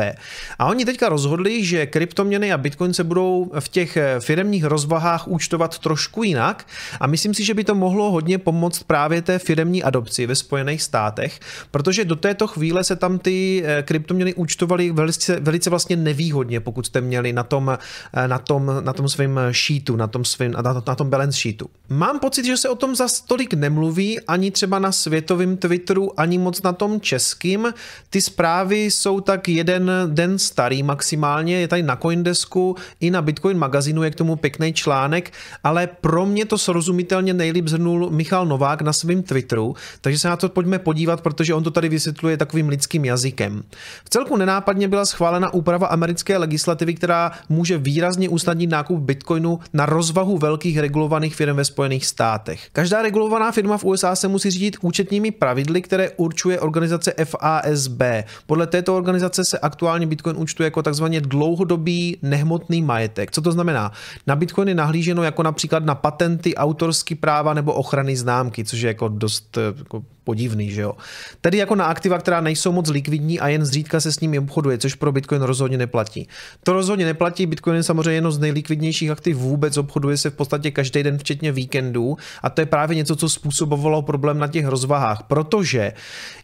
A 0.60 0.66
oni 0.66 0.86
teďka 0.86 1.10
rozhodli, 1.10 1.66
že 1.66 1.86
kryptoměny 1.86 2.54
a 2.54 2.58
Bitcoin 2.58 2.94
se 2.94 3.04
budou 3.04 3.52
v 3.60 3.70
těch 3.70 3.98
firemních 4.20 4.64
rozvahách 4.64 5.28
účtovat 5.28 5.80
trošku 5.80 6.24
jinak. 6.24 6.66
A 7.00 7.08
myslím 7.08 7.34
si, 7.34 7.44
že 7.44 7.54
by 7.54 7.64
to 7.64 7.76
mohlo 7.76 8.12
hodně 8.12 8.38
pomoct 8.38 8.84
právě 8.84 9.22
té 9.22 9.40
firemní 9.40 9.84
adopci 9.84 10.26
ve 10.26 10.36
Spojených 10.36 10.82
státech 10.82 11.03
státech, 11.04 11.40
protože 11.72 12.06
do 12.06 12.16
této 12.16 12.48
chvíle 12.48 12.84
se 12.84 12.96
tam 12.96 13.20
ty 13.20 13.64
eh, 13.66 13.84
kryptoměny 13.84 14.34
účtovaly 14.34 14.92
velice, 14.92 15.40
velice 15.40 15.70
vlastně 15.70 15.96
nevýhodně, 15.96 16.60
pokud 16.60 16.86
jste 16.86 17.02
měli 17.02 17.34
na 17.34 17.44
tom, 17.44 17.78
eh, 18.14 18.28
na 18.28 18.40
tom, 18.40 18.72
na 18.82 18.94
tom 18.94 19.10
svém 19.10 19.40
sheetu, 19.52 19.96
na 19.96 20.08
tom, 20.08 20.26
svým, 20.26 20.52
na, 20.52 20.74
na 20.88 20.96
tom 20.96 21.10
balance 21.10 21.40
sheetu. 21.40 21.70
Mám 21.90 22.20
pocit, 22.20 22.46
že 22.46 22.58
se 22.58 22.70
o 22.70 22.76
tom 22.76 22.96
za 22.96 23.08
tolik 23.28 23.54
nemluví 23.54 24.20
ani 24.28 24.52
třeba 24.52 24.80
na 24.80 24.92
světovém 24.92 25.58
Twitteru, 25.58 26.20
ani 26.20 26.38
moc 26.38 26.62
na 26.62 26.74
tom 26.74 27.02
českým. 27.02 27.74
Ty 28.10 28.22
zprávy 28.22 28.92
jsou 28.92 29.20
tak 29.20 29.50
jeden 29.50 29.92
den 30.08 30.40
starý 30.40 30.84
maximálně, 30.84 31.60
je 31.60 31.68
tady 31.68 31.84
na 31.84 31.96
Coindesku, 31.96 32.76
i 33.00 33.12
na 33.12 33.22
Bitcoin 33.22 33.58
magazínu 33.58 34.04
je 34.04 34.12
k 34.12 34.16
tomu 34.16 34.36
pěkný 34.36 34.74
článek, 34.74 35.32
ale 35.64 35.88
pro 35.88 36.26
mě 36.26 36.46
to 36.46 36.58
srozumitelně 36.58 37.34
nejlíp 37.34 37.68
zhrnul 37.68 38.10
Michal 38.10 38.46
Novák 38.46 38.82
na 38.82 38.94
svém 38.94 39.24
Twitteru, 39.24 39.76
takže 40.02 40.20
se 40.20 40.30
na 40.30 40.36
to 40.36 40.50
pojďme 40.50 40.80
podívat, 40.80 40.93
protože 41.22 41.54
on 41.54 41.64
to 41.64 41.72
tady 41.72 41.90
vysvětluje 41.90 42.38
takovým 42.38 42.70
lidským 42.70 43.06
jazykem. 43.06 43.64
V 44.06 44.10
celku 44.10 44.38
nenápadně 44.38 44.88
byla 44.88 45.06
schválena 45.06 45.54
úprava 45.54 45.88
americké 45.88 46.38
legislativy, 46.38 46.94
která 46.94 47.32
může 47.50 47.78
výrazně 47.78 48.30
usnadnit 48.30 48.70
nákup 48.70 49.00
Bitcoinu 49.00 49.60
na 49.74 49.86
rozvahu 49.86 50.38
velkých 50.38 50.80
regulovaných 50.80 51.36
firm 51.36 51.56
ve 51.56 51.66
Spojených 51.66 52.06
státech. 52.06 52.70
Každá 52.74 53.02
regulovaná 53.02 53.52
firma 53.52 53.78
v 53.78 53.84
USA 53.84 54.16
se 54.16 54.28
musí 54.28 54.50
řídit 54.50 54.78
účetními 54.82 55.32
pravidly, 55.32 55.82
které 55.82 56.10
určuje 56.10 56.60
organizace 56.60 57.14
FASB. 57.26 58.02
Podle 58.46 58.68
této 58.68 58.98
organizace 58.98 59.46
se 59.46 59.60
aktuálně 59.60 60.08
Bitcoin 60.08 60.38
účtuje 60.38 60.66
jako 60.68 60.84
takzvaně 60.84 61.22
dlouhodobý 61.22 62.18
nehmotný 62.22 62.82
majetek. 62.82 63.32
Co 63.32 63.42
to 63.42 63.52
znamená? 63.52 63.92
Na 64.28 64.36
Bitcoin 64.36 64.68
je 64.68 64.76
nahlíženo 64.76 65.24
jako 65.24 65.44
například 65.44 65.86
na 65.86 65.96
patenty, 65.96 66.56
autorský 66.56 67.16
práva 67.16 67.54
nebo 67.54 67.74
ochrany 67.74 68.16
známky, 68.16 68.66
což 68.66 68.82
je 68.82 68.88
jako 68.88 69.08
dost 69.08 69.58
jako 69.78 70.04
podivný, 70.24 70.72
že 70.72 70.82
jo. 70.82 70.94
Tedy 71.42 71.58
jako 71.58 71.76
na 71.76 71.86
aktiva, 71.86 72.18
která 72.18 72.42
nejsou 72.42 72.72
moc 72.72 72.90
likvidní 72.90 73.40
a 73.40 73.48
jen 73.48 73.66
zřídka 73.66 74.00
se 74.00 74.12
s 74.12 74.20
nimi 74.20 74.40
obchoduje, 74.40 74.78
což 74.78 74.96
pro 74.96 75.12
Bitcoin 75.12 75.42
rozhodně 75.42 75.78
neplatí. 75.78 76.28
To 76.64 76.74
rozhodně 76.74 77.06
neplatí, 77.06 77.46
Bitcoin 77.46 77.76
je 77.76 77.84
samozřejmě 77.84 78.12
jedno 78.12 78.32
z 78.32 78.40
nejlikvidnějších 78.40 79.12
aktiv 79.12 79.38
vůbec, 79.38 79.78
obchoduje 79.78 80.18
se 80.18 80.30
v 80.30 80.34
podstatě 80.34 80.72
každý 80.72 81.04
den, 81.04 81.18
včetně 81.18 81.52
víkendů 81.52 82.18
a 82.44 82.50
to 82.50 82.62
je 82.62 82.66
právě 82.66 82.96
něco, 82.96 83.16
co 83.16 83.30
způsobovalo 83.30 84.02
problém 84.02 84.40
na 84.40 84.48
těch 84.48 84.66
rozvahách, 84.66 85.24
protože 85.24 85.94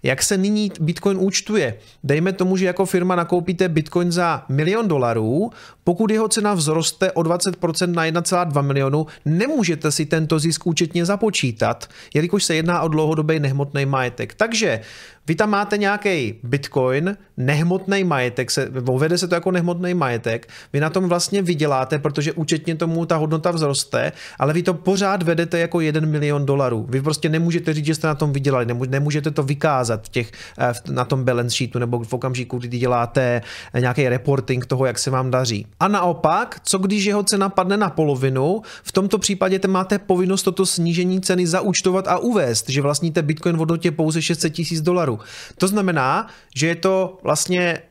jak 0.04 0.24
se 0.24 0.38
nyní 0.38 0.72
Bitcoin 0.80 1.18
účtuje, 1.22 1.76
dejme 2.04 2.34
tomu, 2.34 2.58
že 2.58 2.66
jako 2.66 2.86
firma 2.86 3.16
nakoupíte 3.16 3.70
Bitcoin 3.70 4.12
za 4.12 4.44
milion 4.50 4.88
dolarů, 4.88 5.52
pokud 5.84 6.12
jeho 6.12 6.28
cena 6.28 6.56
vzroste 6.56 7.12
o 7.12 7.22
20% 7.22 7.94
na 7.94 8.06
1,2 8.06 8.62
milionu, 8.62 9.08
nemůžete 9.26 9.92
si 9.92 10.06
tento 10.06 10.40
zisk 10.40 10.68
účetně 10.68 11.06
započítat, 11.06 11.90
jelikož 12.14 12.44
se 12.44 12.56
jedná 12.56 12.82
o 12.82 12.88
dlouhodobý 12.88 13.40
nehmotný 13.40 13.69
majetek. 13.86 14.34
Takže 14.34 14.82
vy 15.30 15.36
tam 15.36 15.50
máte 15.50 15.78
nějaký 15.78 16.36
bitcoin, 16.44 17.18
nehmotný 17.38 18.04
majetek, 18.04 18.52
se, 18.52 18.70
vede 18.98 19.18
se 19.18 19.28
to 19.28 19.36
jako 19.36 19.52
nehmotný 19.52 19.94
majetek, 19.94 20.50
vy 20.74 20.80
na 20.80 20.90
tom 20.90 21.10
vlastně 21.10 21.42
vyděláte, 21.42 22.00
protože 22.00 22.34
účetně 22.34 22.76
tomu 22.76 23.06
ta 23.06 23.16
hodnota 23.16 23.52
vzroste, 23.52 24.12
ale 24.40 24.54
vy 24.54 24.64
to 24.64 24.74
pořád 24.74 25.24
vedete 25.24 25.60
jako 25.60 25.82
1 25.82 26.08
milion 26.08 26.46
dolarů. 26.46 26.86
Vy 26.90 27.02
prostě 27.02 27.30
nemůžete 27.30 27.74
říct, 27.74 27.86
že 27.86 27.96
jste 27.96 28.08
na 28.08 28.16
tom 28.16 28.34
vydělali, 28.34 28.66
nemůžete 28.88 29.32
to 29.32 29.44
vykázat 29.44 30.10
těch, 30.10 30.32
eh, 30.60 30.74
na 30.90 31.06
tom 31.06 31.24
balance 31.24 31.58
sheetu 31.58 31.80
nebo 31.80 32.04
v 32.04 32.14
okamžiku, 32.14 32.58
kdy 32.58 32.78
děláte 32.78 33.42
nějaký 33.80 34.10
reporting 34.10 34.66
toho, 34.66 34.86
jak 34.86 35.00
se 35.00 35.12
vám 35.12 35.32
daří. 35.32 35.66
A 35.80 35.88
naopak, 35.88 36.60
co 36.64 36.78
když 36.78 37.06
jeho 37.06 37.24
cena 37.24 37.50
padne 37.50 37.78
na 37.78 37.90
polovinu, 37.90 38.62
v 38.84 38.92
tomto 38.92 39.18
případě 39.18 39.60
máte 39.68 40.00
povinnost 40.00 40.44
toto 40.44 40.66
snížení 40.66 41.22
ceny 41.22 41.48
zaúčtovat 41.48 42.08
a 42.08 42.18
uvést, 42.18 42.70
že 42.70 42.82
vlastníte 42.82 43.22
bitcoin 43.22 43.56
v 43.56 43.60
hodnotě 43.60 43.92
pouze 43.92 44.22
600 44.22 44.54
tisíc 44.54 44.82
dolarů. 44.82 45.19
To 45.58 45.68
znamená, 45.68 46.28
že 46.56 46.68
je 46.68 46.76
to 46.76 47.18
vlastně, 47.24 47.82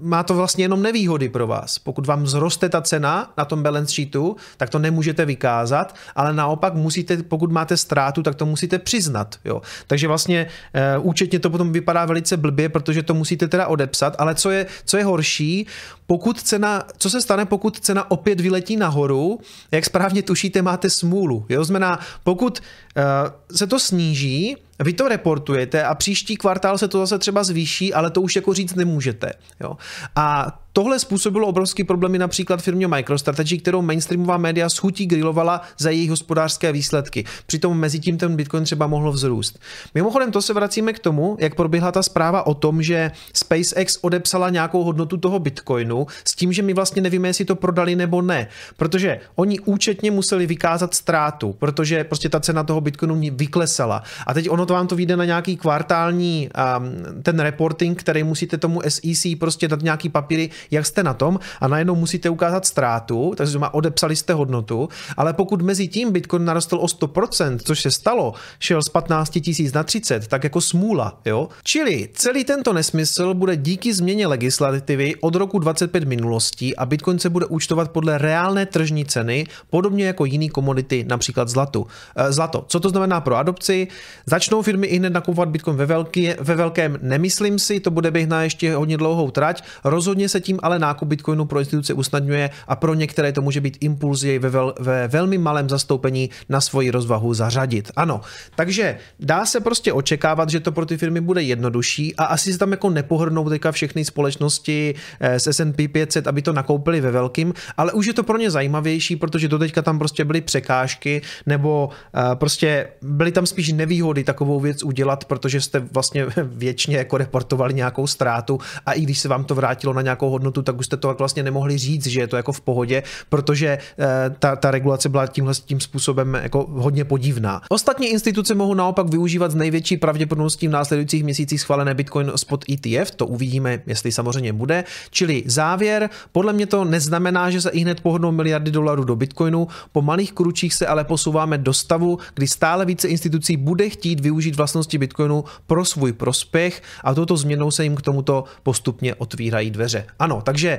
má 0.00 0.22
to 0.22 0.34
vlastně 0.34 0.64
jenom 0.64 0.82
nevýhody 0.82 1.28
pro 1.28 1.46
vás. 1.46 1.78
Pokud 1.78 2.06
vám 2.06 2.26
zroste 2.26 2.68
ta 2.68 2.80
cena 2.80 3.32
na 3.36 3.44
tom 3.44 3.62
balance 3.62 3.94
sheetu, 3.94 4.36
tak 4.56 4.70
to 4.70 4.78
nemůžete 4.78 5.24
vykázat, 5.24 5.94
ale 6.14 6.32
naopak 6.32 6.74
musíte, 6.74 7.22
pokud 7.22 7.52
máte 7.52 7.76
ztrátu, 7.76 8.22
tak 8.22 8.34
to 8.34 8.46
musíte 8.46 8.78
přiznat. 8.78 9.36
Jo. 9.44 9.62
Takže 9.86 10.08
vlastně 10.08 10.46
e, 10.74 10.98
účetně 10.98 11.38
to 11.38 11.50
potom 11.50 11.72
vypadá 11.72 12.04
velice 12.04 12.36
blbě, 12.36 12.68
protože 12.68 13.02
to 13.02 13.14
musíte 13.14 13.48
teda 13.48 13.66
odepsat, 13.66 14.16
ale 14.18 14.34
co 14.34 14.50
je, 14.50 14.66
co 14.84 14.96
je 14.96 15.04
horší, 15.04 15.66
pokud 16.06 16.42
cena, 16.42 16.82
co 16.98 17.10
se 17.10 17.22
stane, 17.22 17.46
pokud 17.46 17.80
cena 17.80 18.10
opět 18.10 18.40
vyletí 18.40 18.76
nahoru, 18.76 19.40
jak 19.70 19.84
správně 19.84 20.22
tušíte, 20.22 20.62
máte 20.62 20.90
smůlu. 20.90 21.46
Jo? 21.48 21.64
Znamená, 21.64 21.98
pokud 22.24 22.60
uh, 22.96 23.56
se 23.56 23.66
to 23.66 23.78
sníží, 23.78 24.56
vy 24.78 24.92
to 24.92 25.08
reportujete 25.08 25.84
a 25.84 25.94
příští 25.94 26.36
kvartál 26.36 26.78
se 26.78 26.88
to 26.88 26.98
zase 26.98 27.18
třeba 27.18 27.44
zvýší, 27.44 27.94
ale 27.94 28.10
to 28.10 28.20
už 28.20 28.36
jako 28.36 28.54
říct 28.54 28.74
nemůžete. 28.74 29.32
Jo? 29.60 29.76
A 30.16 30.58
Tohle 30.76 30.98
způsobilo 30.98 31.46
obrovský 31.46 31.84
problémy 31.84 32.18
například 32.18 32.62
firmě 32.62 32.88
MicroStrategy, 32.88 33.58
kterou 33.58 33.82
mainstreamová 33.82 34.36
média 34.36 34.68
schutí 34.68 35.06
grilovala 35.06 35.60
za 35.78 35.90
jejich 35.90 36.10
hospodářské 36.10 36.72
výsledky. 36.72 37.24
Přitom 37.46 37.78
mezi 37.78 38.00
tím 38.00 38.18
ten 38.18 38.36
Bitcoin 38.36 38.64
třeba 38.64 38.86
mohl 38.86 39.12
vzrůst. 39.12 39.58
Mimochodem 39.94 40.32
to 40.32 40.42
se 40.42 40.52
vracíme 40.52 40.92
k 40.92 40.98
tomu, 40.98 41.36
jak 41.40 41.54
proběhla 41.54 41.92
ta 41.92 42.02
zpráva 42.02 42.46
o 42.46 42.54
tom, 42.54 42.82
že 42.82 43.10
SpaceX 43.34 43.98
odepsala 44.00 44.50
nějakou 44.50 44.84
hodnotu 44.84 45.16
toho 45.16 45.38
Bitcoinu 45.38 46.06
s 46.24 46.34
tím, 46.34 46.52
že 46.52 46.62
my 46.62 46.74
vlastně 46.74 47.02
nevíme, 47.02 47.28
jestli 47.28 47.44
to 47.44 47.56
prodali 47.56 47.96
nebo 47.96 48.22
ne. 48.22 48.48
Protože 48.76 49.20
oni 49.34 49.60
účetně 49.60 50.10
museli 50.10 50.46
vykázat 50.46 50.94
ztrátu, 50.94 51.52
protože 51.52 52.04
prostě 52.04 52.28
ta 52.28 52.40
cena 52.40 52.64
toho 52.64 52.80
Bitcoinu 52.80 53.20
vyklesala. 53.32 54.02
A 54.26 54.34
teď 54.34 54.50
ono 54.50 54.66
to 54.66 54.74
vám 54.74 54.86
to 54.86 54.96
vyjde 54.96 55.16
na 55.16 55.24
nějaký 55.24 55.56
kvartální 55.56 56.48
um, 56.48 57.22
ten 57.22 57.40
reporting, 57.40 58.00
který 58.00 58.22
musíte 58.22 58.58
tomu 58.58 58.80
SEC 58.88 59.26
prostě 59.38 59.68
dát 59.68 59.82
nějaký 59.82 60.08
papíry, 60.08 60.50
jak 60.70 60.86
jste 60.86 61.02
na 61.02 61.14
tom 61.14 61.38
a 61.60 61.68
najednou 61.68 61.94
musíte 61.94 62.30
ukázat 62.30 62.66
ztrátu, 62.66 63.34
takže 63.36 63.58
má 63.58 63.74
odepsali 63.74 64.16
jste 64.16 64.32
hodnotu, 64.32 64.88
ale 65.16 65.32
pokud 65.32 65.62
mezi 65.62 65.88
tím 65.88 66.12
Bitcoin 66.12 66.44
narostl 66.44 66.76
o 66.76 66.86
100%, 66.86 67.58
což 67.64 67.80
se 67.80 67.90
stalo, 67.90 68.34
šel 68.58 68.82
z 68.82 68.88
15 68.88 69.30
tisíc 69.30 69.72
na 69.72 69.82
30, 69.82 70.26
tak 70.26 70.44
jako 70.44 70.60
smůla, 70.60 71.20
jo? 71.24 71.48
Čili 71.62 72.08
celý 72.14 72.44
tento 72.44 72.72
nesmysl 72.72 73.34
bude 73.34 73.56
díky 73.56 73.94
změně 73.94 74.26
legislativy 74.26 75.14
od 75.20 75.34
roku 75.34 75.58
25 75.58 76.04
minulostí 76.04 76.76
a 76.76 76.86
Bitcoin 76.86 77.18
se 77.18 77.30
bude 77.30 77.46
účtovat 77.46 77.90
podle 77.90 78.18
reálné 78.18 78.66
tržní 78.66 79.04
ceny, 79.04 79.46
podobně 79.70 80.06
jako 80.06 80.24
jiný 80.24 80.48
komodity, 80.48 81.04
například 81.08 81.48
zlatu. 81.48 81.86
E, 82.16 82.32
zlato. 82.32 82.64
Co 82.68 82.80
to 82.80 82.88
znamená 82.88 83.20
pro 83.20 83.36
adopci? 83.36 83.88
Začnou 84.26 84.62
firmy 84.62 84.86
i 84.86 84.98
hned 84.98 85.12
nakupovat 85.12 85.48
Bitcoin 85.48 85.76
ve, 85.76 85.86
velký, 85.86 86.30
ve 86.40 86.54
velkém, 86.54 86.98
nemyslím 87.02 87.58
si, 87.58 87.80
to 87.80 87.90
bude 87.90 88.10
běh 88.10 88.28
na 88.28 88.42
ještě 88.42 88.74
hodně 88.74 88.96
dlouhou 88.96 89.30
trať. 89.30 89.62
Rozhodně 89.84 90.28
se 90.28 90.40
tím 90.40 90.53
tím 90.54 90.60
ale 90.62 90.78
nákup 90.78 91.08
Bitcoinu 91.08 91.44
pro 91.44 91.58
instituce 91.58 91.94
usnadňuje 91.94 92.50
a 92.68 92.76
pro 92.76 92.94
některé 92.94 93.32
to 93.32 93.42
může 93.42 93.60
být 93.60 93.78
impuls 93.80 94.22
jej 94.22 94.38
ve, 94.38 94.50
vel, 94.50 94.74
ve 94.78 95.08
velmi 95.08 95.38
malém 95.38 95.68
zastoupení 95.68 96.30
na 96.48 96.60
svoji 96.60 96.90
rozvahu 96.90 97.34
zařadit. 97.34 97.90
Ano, 97.96 98.20
takže 98.56 98.98
dá 99.20 99.46
se 99.46 99.60
prostě 99.60 99.92
očekávat, 99.92 100.50
že 100.50 100.60
to 100.60 100.72
pro 100.72 100.86
ty 100.86 100.96
firmy 100.96 101.20
bude 101.20 101.42
jednodušší 101.42 102.16
a 102.16 102.24
asi 102.24 102.52
se 102.52 102.58
tam 102.58 102.70
jako 102.70 102.90
nepohrnou 102.90 103.48
teďka 103.48 103.72
všechny 103.72 104.04
společnosti 104.04 104.94
eh, 105.20 105.40
z 105.40 105.46
S&P 105.46 105.88
500, 105.88 106.26
aby 106.26 106.42
to 106.42 106.52
nakoupili 106.52 107.00
ve 107.00 107.10
velkým, 107.10 107.54
ale 107.76 107.92
už 107.92 108.06
je 108.06 108.14
to 108.14 108.22
pro 108.22 108.38
ně 108.38 108.50
zajímavější, 108.50 109.16
protože 109.16 109.48
do 109.48 109.58
teďka 109.58 109.82
tam 109.82 109.98
prostě 109.98 110.24
byly 110.24 110.40
překážky 110.40 111.22
nebo 111.46 111.88
uh, 111.88 112.34
prostě 112.34 112.88
byly 113.02 113.32
tam 113.32 113.46
spíš 113.46 113.72
nevýhody 113.72 114.24
takovou 114.24 114.60
věc 114.60 114.82
udělat, 114.82 115.24
protože 115.24 115.60
jste 115.60 115.80
vlastně 115.80 116.26
věčně 116.42 116.96
jako 116.96 117.18
reportovali 117.18 117.74
nějakou 117.74 118.06
ztrátu 118.06 118.58
a 118.86 118.92
i 118.92 119.00
když 119.00 119.18
se 119.18 119.28
vám 119.28 119.44
to 119.44 119.54
vrátilo 119.54 119.92
na 119.92 120.02
nějakou 120.02 120.30
hodnotu, 120.30 120.43
tak 120.50 120.78
už 120.78 120.86
jste 120.86 120.96
to 120.96 121.14
vlastně 121.14 121.42
nemohli 121.42 121.78
říct, 121.78 122.06
že 122.06 122.20
je 122.20 122.26
to 122.26 122.36
jako 122.36 122.52
v 122.52 122.60
pohodě, 122.60 123.02
protože 123.28 123.78
eh, 123.98 124.30
ta, 124.38 124.56
ta 124.56 124.70
regulace 124.70 125.08
byla 125.08 125.26
tímhle 125.26 125.54
tím 125.54 125.80
způsobem 125.80 126.34
jako 126.42 126.66
hodně 126.70 127.04
podivná. 127.04 127.60
Ostatní 127.68 128.06
instituce 128.06 128.54
mohou 128.54 128.74
naopak 128.74 129.08
využívat 129.08 129.50
z 129.50 129.54
největší 129.54 129.96
pravděpodobností 129.96 130.68
v 130.68 130.70
následujících 130.70 131.24
měsících 131.24 131.60
schválené 131.60 131.94
Bitcoin 131.94 132.32
spot 132.36 132.64
ETF, 132.70 133.10
to 133.10 133.26
uvidíme, 133.26 133.82
jestli 133.86 134.12
samozřejmě 134.12 134.52
bude. 134.52 134.84
Čili 135.10 135.42
závěr, 135.46 136.10
podle 136.32 136.52
mě 136.52 136.66
to 136.66 136.84
neznamená, 136.84 137.50
že 137.50 137.60
se 137.60 137.70
i 137.70 137.80
hned 137.80 138.00
pohodnou 138.00 138.32
miliardy 138.32 138.70
dolarů 138.70 139.04
do 139.04 139.16
Bitcoinu, 139.16 139.68
po 139.92 140.02
malých 140.02 140.32
kručích 140.32 140.74
se 140.74 140.86
ale 140.86 141.04
posouváme 141.04 141.58
do 141.58 141.72
stavu, 141.72 142.18
kdy 142.34 142.48
stále 142.48 142.84
více 142.84 143.08
institucí 143.08 143.56
bude 143.56 143.88
chtít 143.88 144.20
využít 144.20 144.56
vlastnosti 144.56 144.98
Bitcoinu 144.98 145.44
pro 145.66 145.84
svůj 145.84 146.12
prospěch 146.12 146.82
a 147.04 147.14
touto 147.14 147.36
změnou 147.36 147.70
se 147.70 147.84
jim 147.84 147.96
k 147.96 148.02
tomuto 148.02 148.44
postupně 148.62 149.14
otvírají 149.14 149.70
dveře. 149.70 150.06
Ano, 150.18 150.33
takže 150.40 150.78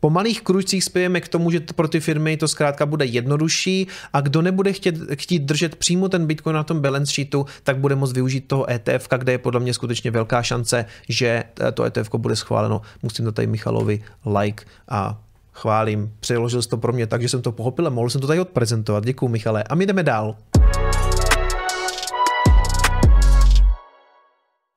po 0.00 0.10
malých 0.10 0.42
kručcích 0.42 0.84
spějeme 0.84 1.20
k 1.20 1.28
tomu, 1.28 1.50
že 1.50 1.60
pro 1.60 1.88
ty 1.88 2.00
firmy 2.00 2.36
to 2.36 2.48
zkrátka 2.48 2.86
bude 2.86 3.04
jednodušší 3.04 3.86
a 4.12 4.20
kdo 4.20 4.42
nebude 4.42 4.72
chtět, 4.72 4.94
chtít 5.14 5.42
držet 5.42 5.76
přímo 5.76 6.08
ten 6.08 6.26
Bitcoin 6.26 6.56
na 6.56 6.62
tom 6.62 6.80
balance 6.80 7.12
sheetu, 7.12 7.46
tak 7.62 7.78
bude 7.78 7.96
moct 7.96 8.12
využít 8.12 8.48
toho 8.48 8.70
ETF, 8.70 9.08
kde 9.18 9.32
je 9.32 9.38
podle 9.38 9.60
mě 9.60 9.74
skutečně 9.74 10.10
velká 10.10 10.42
šance, 10.42 10.84
že 11.08 11.44
to 11.74 11.84
ETF 11.84 12.10
bude 12.16 12.36
schváleno. 12.36 12.82
Musím 13.02 13.24
to 13.24 13.32
tady 13.32 13.46
Michalovi 13.46 14.02
like 14.38 14.64
a 14.88 15.20
chválím. 15.52 16.12
Přeložil 16.20 16.62
jsi 16.62 16.68
to 16.68 16.76
pro 16.76 16.92
mě 16.92 17.06
tak, 17.06 17.22
že 17.22 17.28
jsem 17.28 17.42
to 17.42 17.52
pochopil 17.52 17.86
a 17.86 17.90
mohl 17.90 18.10
jsem 18.10 18.20
to 18.20 18.26
tady 18.26 18.40
odprezentovat. 18.40 19.04
Děkuji, 19.04 19.28
Michale. 19.28 19.62
A 19.62 19.74
my 19.74 19.86
jdeme 19.86 20.02
dál. 20.02 20.36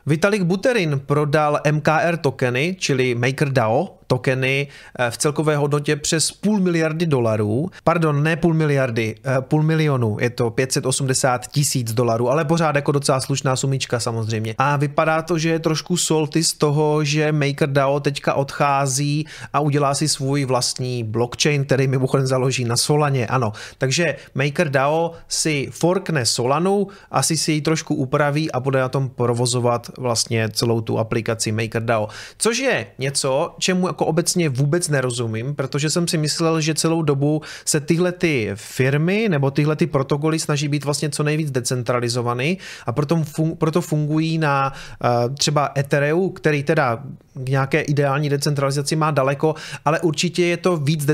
Vitalik 0.06 0.44
Buterin 0.44 1.02
prodal 1.06 1.60
MKR 1.72 2.18
tokeny, 2.18 2.76
čili 2.80 3.16
MakerDAO, 3.16 3.99
tokeny 4.10 4.68
eh, 5.00 5.12
v 5.12 5.18
celkové 5.18 5.58
hodnotě 5.58 5.96
přes 5.96 6.32
půl 6.32 6.60
miliardy 6.60 7.06
dolarů. 7.06 7.70
Pardon, 7.84 8.24
ne 8.24 8.36
půl 8.36 8.54
miliardy, 8.54 9.16
eh, 9.26 9.42
půl 9.42 9.64
milionu, 9.64 10.18
je 10.20 10.30
to 10.30 10.50
580 10.50 11.48
tisíc 11.48 11.94
dolarů, 11.94 12.30
ale 12.30 12.46
pořád 12.46 12.76
jako 12.76 12.92
docela 12.92 13.22
slušná 13.22 13.56
sumička 13.56 14.00
samozřejmě. 14.00 14.56
A 14.58 14.78
vypadá 14.78 15.22
to, 15.22 15.38
že 15.38 15.50
je 15.50 15.60
trošku 15.60 15.98
solty 15.98 16.44
z 16.44 16.54
toho, 16.54 17.04
že 17.04 17.32
MakerDAO 17.32 18.00
teďka 18.00 18.34
odchází 18.34 19.28
a 19.54 19.60
udělá 19.60 19.94
si 19.94 20.08
svůj 20.08 20.46
vlastní 20.46 21.04
blockchain, 21.04 21.66
který 21.66 21.88
mimochodem 21.88 22.28
založí 22.28 22.66
na 22.66 22.78
Solaně, 22.78 23.28
ano. 23.28 23.54
Takže 23.78 24.16
MakerDAO 24.36 25.12
si 25.28 25.70
forkne 25.72 26.26
Solanu, 26.26 26.88
asi 27.12 27.38
si 27.38 27.52
ji 27.52 27.62
trošku 27.62 27.96
upraví 27.96 28.52
a 28.52 28.60
bude 28.60 28.80
na 28.80 28.90
tom 28.90 29.10
provozovat 29.10 29.92
vlastně 29.98 30.50
celou 30.50 30.82
tu 30.82 31.00
aplikaci 31.00 31.52
MakerDAO. 31.52 32.08
Což 32.38 32.58
je 32.58 32.88
něco, 32.98 33.56
čemu 33.60 33.88
jako 34.00 34.06
obecně 34.06 34.50
vůbec 34.50 34.90
nerozumím, 34.90 35.56
protože 35.56 35.90
jsem 35.90 36.08
si 36.08 36.18
myslel, 36.18 36.62
že 36.62 36.74
celou 36.74 37.02
dobu 37.02 37.42
se 37.66 37.80
tyhle 37.80 38.12
ty 38.12 38.52
firmy 38.56 39.28
nebo 39.30 39.52
tyhle 39.52 39.76
ty 39.76 39.88
protokoly 39.88 40.40
snaží 40.40 40.68
být 40.68 40.86
vlastně 40.86 41.10
co 41.10 41.24
nejvíc 41.24 41.52
decentralizovaný 41.52 42.58
a 42.86 42.92
proto, 42.92 43.16
fun- 43.16 43.56
proto 43.56 43.82
fungují 43.82 44.38
na 44.38 44.72
uh, 44.72 45.36
třeba 45.36 45.72
Ethereum, 45.78 46.32
který 46.32 46.64
teda 46.64 47.04
k 47.34 47.50
nějaké 47.50 47.82
ideální 47.82 48.30
decentralizaci 48.30 48.96
má 48.96 49.12
daleko, 49.12 49.56
ale 49.86 50.00
určitě 50.00 50.46
je 50.46 50.58
to 50.58 50.78
víc 50.78 51.06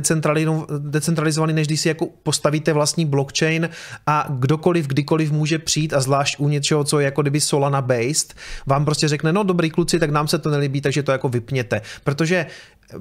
decentralizovaný, 0.80 1.54
než 1.54 1.68
když 1.68 1.82
si 1.82 1.88
jako 1.88 2.08
postavíte 2.24 2.74
vlastní 2.74 3.06
blockchain 3.06 3.70
a 4.08 4.28
kdokoliv, 4.30 4.88
kdykoliv 4.88 5.32
může 5.32 5.60
přijít 5.60 5.94
a 5.94 6.02
zvlášť 6.02 6.40
u 6.40 6.50
něčeho, 6.50 6.84
co 6.84 7.00
je 7.00 7.06
jako 7.06 7.22
kdyby 7.22 7.42
Solana 7.42 7.82
based, 7.82 8.34
vám 8.66 8.86
prostě 8.86 9.08
řekne, 9.08 9.34
no 9.34 9.44
dobrý 9.44 9.70
kluci, 9.70 10.00
tak 10.00 10.10
nám 10.10 10.28
se 10.28 10.38
to 10.38 10.50
nelíbí, 10.50 10.82
takže 10.82 11.04
to 11.04 11.12
jako 11.12 11.30
vypněte. 11.30 11.82
Protože 12.04 12.46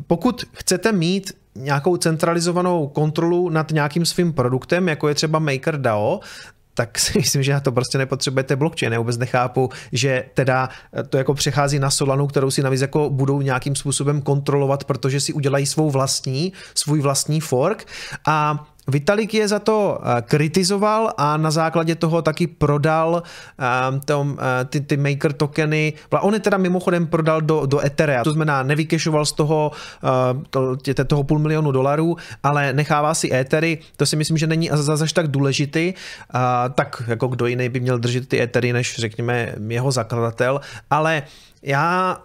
pokud 0.07 0.45
chcete 0.53 0.93
mít 0.93 1.33
nějakou 1.55 1.97
centralizovanou 1.97 2.89
kontrolu 2.89 3.49
nad 3.49 3.71
nějakým 3.71 4.07
svým 4.07 4.33
produktem, 4.33 4.89
jako 4.89 5.09
je 5.09 5.15
třeba 5.15 5.39
MakerDAO, 5.39 6.21
tak 6.75 6.99
si 6.99 7.19
myslím, 7.19 7.43
že 7.43 7.53
na 7.53 7.61
to 7.61 7.73
prostě 7.73 7.99
nepotřebujete 7.99 8.57
blockchain. 8.57 8.93
Já 8.93 8.99
vůbec 8.99 9.19
nechápu, 9.19 9.69
že 9.93 10.25
teda 10.35 10.69
to 11.09 11.19
jako 11.19 11.35
přechází 11.35 11.79
na 11.79 11.91
Solanu, 11.91 12.27
kterou 12.27 12.51
si 12.51 12.63
navíc 12.63 12.81
jako 12.81 13.11
budou 13.11 13.41
nějakým 13.41 13.77
způsobem 13.77 14.23
kontrolovat, 14.23 14.85
protože 14.85 15.21
si 15.21 15.33
udělají 15.33 15.67
svou 15.67 15.91
vlastní, 15.91 16.53
svůj 16.75 17.01
vlastní 17.01 17.41
fork 17.41 17.87
a 18.27 18.67
Vitalik 18.89 19.35
je 19.35 19.49
za 19.49 19.59
to 19.59 19.99
eh, 19.99 20.23
kritizoval 20.23 21.13
a 21.17 21.37
na 21.37 21.51
základě 21.51 21.95
toho 21.95 22.23
taky 22.23 22.47
prodal 22.47 23.23
um, 23.23 24.01
tom, 24.01 24.31
uh, 24.31 24.37
ty, 24.69 24.81
ty 24.81 24.97
maker 24.97 25.33
tokeny. 25.33 25.93
On 26.21 26.35
je 26.35 26.41
teda 26.41 26.57
mimochodem 26.57 27.07
prodal 27.07 27.41
do, 27.41 27.67
do 27.67 27.87
Etherea, 27.87 28.25
to 28.25 28.31
znamená 28.31 28.63
nevykešoval 28.63 29.27
z 29.27 29.33
toho, 29.33 29.71
to, 30.51 30.77
toho 31.07 31.25
půl 31.25 31.39
milionu 31.39 31.73
dolarů, 31.73 32.17
ale 32.43 32.73
nechává 32.73 33.15
si 33.15 33.35
Ethery, 33.35 33.79
to 33.97 34.07
si 34.07 34.17
myslím, 34.17 34.39
že 34.39 34.47
není 34.47 34.71
zase 34.73 35.15
tak 35.15 35.29
důležitý, 35.29 35.95
tak 36.75 37.03
jako 37.07 37.27
kdo 37.27 37.47
jiný 37.47 37.69
by 37.69 37.81
měl 37.81 37.99
držet 37.99 38.29
ty 38.29 38.43
Ethery, 38.43 38.73
než 38.73 38.97
řekněme 38.97 39.55
jeho 39.69 39.93
zakladatel, 39.93 40.61
ale 40.91 41.23
já 41.65 42.19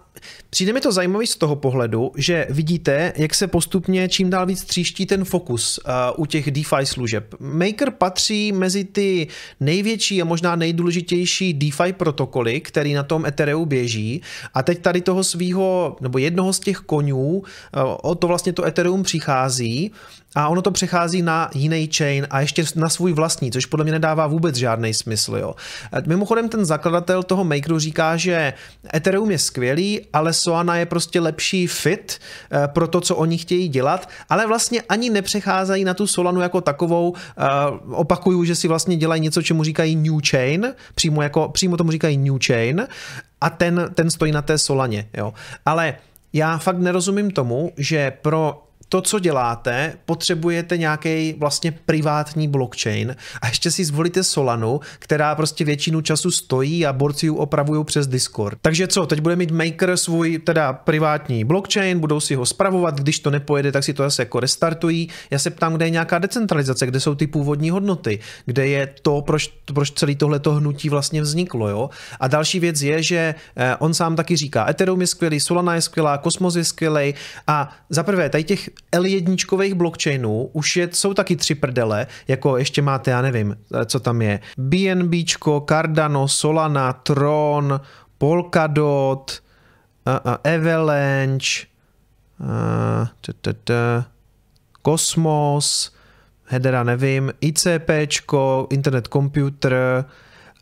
Přijde 0.50 0.72
mi 0.72 0.80
to 0.80 0.92
zajímavý 0.92 1.26
z 1.26 1.36
toho 1.36 1.56
pohledu, 1.56 2.12
že 2.16 2.46
vidíte, 2.50 3.12
jak 3.16 3.34
se 3.34 3.46
postupně 3.46 4.08
čím 4.08 4.30
dál 4.30 4.46
víc 4.46 4.64
tříští 4.64 5.06
ten 5.06 5.24
fokus 5.24 5.78
uh, 5.78 5.92
u 6.22 6.26
těch 6.26 6.50
DeFi 6.50 6.86
služeb. 6.86 7.34
Maker 7.38 7.90
patří 7.90 8.52
mezi 8.52 8.84
ty 8.84 9.26
největší 9.60 10.22
a 10.22 10.24
možná 10.24 10.56
nejdůležitější 10.56 11.54
DeFi 11.54 11.92
protokoly, 11.92 12.60
který 12.60 12.94
na 12.94 13.02
tom 13.02 13.26
Ethereum 13.26 13.68
běží 13.68 14.22
a 14.54 14.62
teď 14.62 14.78
tady 14.78 15.00
toho 15.00 15.24
svého, 15.24 15.96
nebo 16.00 16.18
jednoho 16.18 16.52
z 16.52 16.60
těch 16.60 16.76
konňů, 16.76 17.36
uh, 17.36 17.42
o 18.02 18.14
to 18.14 18.26
vlastně 18.26 18.52
to 18.52 18.64
Ethereum 18.64 19.02
přichází 19.02 19.92
a 20.34 20.48
ono 20.48 20.62
to 20.62 20.70
přechází 20.70 21.22
na 21.22 21.50
jiný 21.54 21.88
chain 21.96 22.26
a 22.30 22.40
ještě 22.40 22.64
na 22.76 22.88
svůj 22.88 23.12
vlastní, 23.12 23.52
což 23.52 23.66
podle 23.66 23.84
mě 23.84 23.92
nedává 23.92 24.26
vůbec 24.26 24.56
žádný 24.56 24.94
smysl. 24.94 25.36
Jo. 25.36 25.54
Mimochodem 26.06 26.48
ten 26.48 26.64
zakladatel 26.64 27.22
toho 27.22 27.44
Makeru 27.44 27.78
říká, 27.78 28.16
že 28.16 28.52
Ethereum 28.94 29.30
je 29.30 29.38
skvělý, 29.38 30.00
ale 30.12 30.32
Solana 30.32 30.76
je 30.76 30.86
prostě 30.86 31.20
lepší 31.20 31.66
fit 31.66 32.18
eh, 32.52 32.68
pro 32.68 32.88
to, 32.88 33.00
co 33.00 33.16
oni 33.16 33.38
chtějí 33.38 33.68
dělat, 33.68 34.08
ale 34.28 34.46
vlastně 34.46 34.82
ani 34.88 35.10
nepřecházejí 35.10 35.84
na 35.84 35.94
tu 35.94 36.06
Solanu 36.06 36.40
jako 36.40 36.60
takovou. 36.60 37.14
Eh, 37.16 37.44
opakuju, 37.90 38.44
že 38.44 38.54
si 38.54 38.68
vlastně 38.68 38.96
dělají 38.96 39.20
něco, 39.20 39.42
čemu 39.42 39.64
říkají 39.64 39.96
New 39.96 40.20
Chain, 40.30 40.74
přímo, 40.94 41.22
jako, 41.22 41.48
přímo 41.48 41.76
tomu 41.76 41.90
říkají 41.90 42.16
New 42.16 42.38
Chain 42.46 42.86
a 43.40 43.50
ten, 43.50 43.90
ten 43.94 44.10
stojí 44.10 44.32
na 44.32 44.42
té 44.42 44.58
Solaně. 44.58 45.08
Jo. 45.16 45.34
Ale 45.66 45.94
já 46.32 46.58
fakt 46.58 46.78
nerozumím 46.78 47.30
tomu, 47.30 47.72
že 47.76 48.12
pro 48.22 48.62
to, 48.92 49.00
co 49.00 49.18
děláte, 49.18 49.92
potřebujete 50.06 50.78
nějaký 50.78 51.34
vlastně 51.38 51.72
privátní 51.72 52.48
blockchain 52.48 53.16
a 53.42 53.48
ještě 53.48 53.70
si 53.70 53.84
zvolíte 53.84 54.24
Solanu, 54.24 54.80
která 54.98 55.34
prostě 55.34 55.64
většinu 55.64 56.00
času 56.00 56.30
stojí 56.30 56.86
a 56.86 56.92
borci 56.92 57.26
ji 57.26 57.30
opravují 57.30 57.84
přes 57.84 58.06
Discord. 58.06 58.58
Takže 58.62 58.86
co, 58.86 59.06
teď 59.06 59.20
bude 59.20 59.36
mít 59.36 59.50
Maker 59.50 59.96
svůj 59.96 60.38
teda 60.38 60.72
privátní 60.72 61.44
blockchain, 61.44 61.98
budou 61.98 62.20
si 62.20 62.34
ho 62.34 62.46
spravovat, 62.46 63.00
když 63.00 63.20
to 63.20 63.30
nepojede, 63.30 63.72
tak 63.72 63.84
si 63.84 63.94
to 63.94 64.02
zase 64.02 64.22
jako 64.22 64.40
restartují. 64.40 65.08
Já 65.30 65.38
se 65.38 65.50
ptám, 65.50 65.74
kde 65.74 65.86
je 65.86 65.90
nějaká 65.90 66.18
decentralizace, 66.18 66.86
kde 66.86 67.00
jsou 67.00 67.14
ty 67.14 67.26
původní 67.26 67.70
hodnoty, 67.70 68.18
kde 68.46 68.66
je 68.66 68.94
to, 69.02 69.22
proč, 69.22 69.50
proč 69.74 69.90
celý 69.90 70.16
tohleto 70.16 70.54
hnutí 70.54 70.88
vlastně 70.88 71.22
vzniklo. 71.22 71.68
Jo? 71.68 71.90
A 72.20 72.28
další 72.28 72.60
věc 72.60 72.82
je, 72.82 73.02
že 73.02 73.34
eh, 73.56 73.76
on 73.76 73.94
sám 73.94 74.16
taky 74.16 74.36
říká, 74.36 74.70
Ethereum 74.70 75.00
je 75.00 75.06
skvělý, 75.06 75.40
Solana 75.40 75.74
je 75.74 75.80
skvělá, 75.80 76.18
Kosmos 76.18 76.56
je 76.56 76.64
skvělý 76.64 77.14
a 77.46 77.76
za 77.90 78.02
prvé, 78.02 78.28
tady 78.28 78.44
těch 78.44 78.70
L1 78.92 79.74
blockchainů 79.74 80.50
už 80.52 80.76
je, 80.76 80.88
jsou 80.92 81.14
taky 81.14 81.36
tři 81.36 81.54
prdele, 81.54 82.06
jako 82.28 82.56
ještě 82.56 82.82
máte, 82.82 83.10
já 83.10 83.22
nevím, 83.22 83.56
co 83.86 84.00
tam 84.00 84.22
je, 84.22 84.40
BNB, 84.58 85.14
Cardano, 85.68 86.28
Solana, 86.28 86.92
Tron, 86.92 87.80
Polkadot, 88.18 89.42
uh, 90.06 90.32
uh, 90.32 90.52
Avalanche, 90.54 91.66
uh, 92.40 93.06
t, 93.20 93.32
t, 93.32 93.52
t, 93.52 94.04
Cosmos, 94.82 95.92
headera 96.44 96.84
nevím, 96.84 97.32
ICP, 97.40 97.90
Internet 98.70 99.08
Computer 99.08 100.04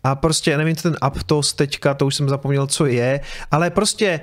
a 0.05 0.15
prostě 0.15 0.59
nevím, 0.59 0.77
ten 0.77 0.97
Aptos 1.01 1.53
teďka, 1.53 1.95
to 1.95 2.07
už 2.07 2.15
jsem 2.15 2.29
zapomněl, 2.29 2.67
co 2.67 2.87
je, 2.87 3.21
ale 3.51 3.71
prostě 3.71 4.21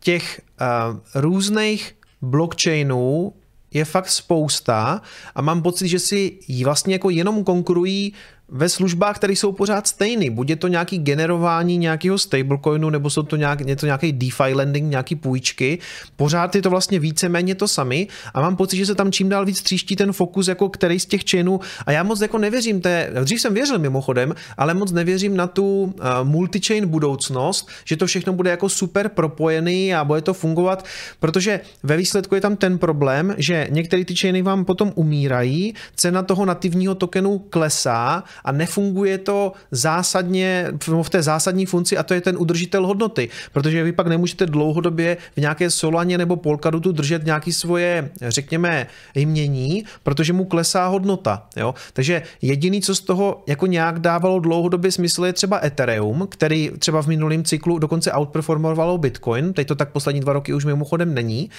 těch 0.00 0.40
uh, 0.60 0.98
různých 1.14 1.94
blockchainů 2.22 3.32
je 3.74 3.84
fakt 3.84 4.08
spousta 4.08 5.02
a 5.34 5.42
mám 5.42 5.62
pocit, 5.62 5.88
že 5.88 5.98
si 5.98 6.38
vlastně 6.64 6.94
jako 6.94 7.10
jenom 7.10 7.44
konkurují 7.44 8.12
ve 8.50 8.68
službách, 8.68 9.16
které 9.16 9.32
jsou 9.32 9.52
pořád 9.52 9.86
stejný. 9.86 10.30
Buď 10.30 10.50
je 10.50 10.56
to 10.56 10.68
nějaký 10.68 10.98
generování 10.98 11.78
nějakého 11.78 12.18
stablecoinu, 12.18 12.90
nebo 12.90 13.10
jsou 13.10 13.22
to 13.22 13.36
nějak, 13.36 13.58
to 13.80 13.86
nějaký 13.86 14.12
DeFi 14.12 14.54
lending, 14.54 14.90
nějaký 14.90 15.14
půjčky. 15.14 15.78
Pořád 16.16 16.54
je 16.54 16.62
to 16.62 16.70
vlastně 16.70 16.98
víceméně 16.98 17.54
to 17.54 17.68
sami 17.68 18.06
a 18.34 18.40
mám 18.40 18.56
pocit, 18.56 18.76
že 18.76 18.86
se 18.86 18.94
tam 18.94 19.12
čím 19.12 19.28
dál 19.28 19.44
víc 19.44 19.62
tříští 19.62 19.96
ten 19.96 20.12
fokus, 20.12 20.48
jako 20.48 20.68
který 20.68 21.00
z 21.00 21.06
těch 21.06 21.22
chainů. 21.30 21.60
A 21.86 21.92
já 21.92 22.02
moc 22.02 22.20
jako 22.20 22.38
nevěřím, 22.38 22.80
té, 22.80 23.10
dřív 23.24 23.40
jsem 23.40 23.54
věřil 23.54 23.78
mimochodem, 23.78 24.34
ale 24.56 24.74
moc 24.74 24.92
nevěřím 24.92 25.36
na 25.36 25.46
tu 25.46 25.82
uh, 25.82 25.92
multi-chain 26.22 26.86
budoucnost, 26.86 27.68
že 27.84 27.96
to 27.96 28.06
všechno 28.06 28.32
bude 28.32 28.50
jako 28.50 28.68
super 28.68 29.08
propojený 29.08 29.94
a 29.94 30.04
bude 30.04 30.20
to 30.20 30.34
fungovat, 30.34 30.84
protože 31.20 31.60
ve 31.82 31.96
výsledku 31.96 32.34
je 32.34 32.40
tam 32.40 32.56
ten 32.56 32.78
problém, 32.78 33.34
že 33.38 33.66
některé 33.70 34.04
ty 34.04 34.16
chainy 34.16 34.42
vám 34.42 34.64
potom 34.64 34.92
umírají, 34.94 35.74
cena 35.96 36.22
toho 36.22 36.44
nativního 36.44 36.94
tokenu 36.94 37.38
klesá 37.38 38.24
a 38.44 38.52
nefunguje 38.52 39.18
to 39.18 39.52
zásadně 39.70 40.66
v 41.02 41.10
té 41.10 41.22
zásadní 41.22 41.66
funkci 41.66 41.98
a 41.98 42.02
to 42.02 42.14
je 42.14 42.20
ten 42.20 42.36
udržitel 42.38 42.86
hodnoty, 42.86 43.28
protože 43.52 43.84
vy 43.84 43.92
pak 43.92 44.06
nemůžete 44.06 44.46
dlouhodobě 44.46 45.16
v 45.36 45.40
nějaké 45.40 45.70
Solaně 45.70 46.18
nebo 46.18 46.36
Polkadotu 46.36 46.92
držet 46.92 47.24
nějaký 47.24 47.52
svoje, 47.52 48.10
řekněme, 48.22 48.86
jmění, 49.14 49.84
protože 50.02 50.32
mu 50.32 50.44
klesá 50.44 50.86
hodnota. 50.86 51.46
Jo? 51.56 51.74
Takže 51.92 52.22
jediný, 52.42 52.82
co 52.82 52.94
z 52.94 53.00
toho 53.00 53.42
jako 53.46 53.66
nějak 53.66 53.98
dávalo 53.98 54.40
dlouhodobě 54.40 54.92
smysl, 54.92 55.24
je 55.24 55.32
třeba 55.32 55.60
Ethereum, 55.64 56.26
který 56.30 56.70
třeba 56.78 57.02
v 57.02 57.06
minulém 57.06 57.44
cyklu 57.44 57.78
dokonce 57.78 58.12
outperformovalo 58.12 58.98
Bitcoin, 58.98 59.52
teď 59.52 59.68
to 59.68 59.74
tak 59.74 59.92
poslední 59.92 60.20
dva 60.20 60.32
roky 60.32 60.54
už 60.54 60.64
mimochodem 60.64 61.14
není, 61.14 61.50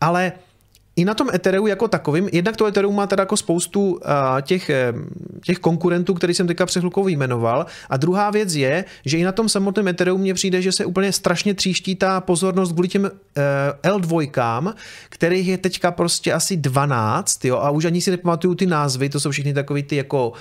ale 0.00 0.32
i 0.96 1.04
na 1.04 1.14
tom 1.14 1.28
Ethereu 1.34 1.66
jako 1.66 1.88
takovým, 1.88 2.28
jednak 2.32 2.56
to 2.56 2.66
Ethereum 2.66 2.96
má 2.96 3.06
teda 3.06 3.22
jako 3.22 3.36
spoustu 3.36 3.90
uh, 3.90 4.00
těch, 4.42 4.70
těch 5.44 5.58
konkurentů, 5.58 6.14
který 6.14 6.34
jsem 6.34 6.46
teďka 6.46 6.66
před 6.66 6.80
chvilkou 6.80 7.08
jmenoval. 7.08 7.66
A 7.90 7.96
druhá 7.96 8.30
věc 8.30 8.54
je, 8.54 8.84
že 9.04 9.18
i 9.18 9.24
na 9.24 9.32
tom 9.32 9.48
samotném 9.48 9.88
Ethereum 9.88 10.20
mně 10.20 10.34
přijde, 10.34 10.62
že 10.62 10.72
se 10.72 10.84
úplně 10.84 11.12
strašně 11.12 11.54
tříští 11.54 11.94
ta 11.94 12.20
pozornost 12.20 12.72
kvůli 12.72 12.88
těm 12.88 13.02
uh, 13.02 13.10
L2, 13.82 14.74
kterých 15.08 15.48
je 15.48 15.58
teďka 15.58 15.90
prostě 15.90 16.32
asi 16.32 16.56
12, 16.56 17.44
jo, 17.44 17.56
a 17.56 17.70
už 17.70 17.84
ani 17.84 18.00
si 18.00 18.10
nepamatuju 18.10 18.54
ty 18.54 18.66
názvy, 18.66 19.08
to 19.08 19.20
jsou 19.20 19.30
všechny 19.30 19.54
takový 19.54 19.82
ty 19.82 19.96
jako 19.96 20.32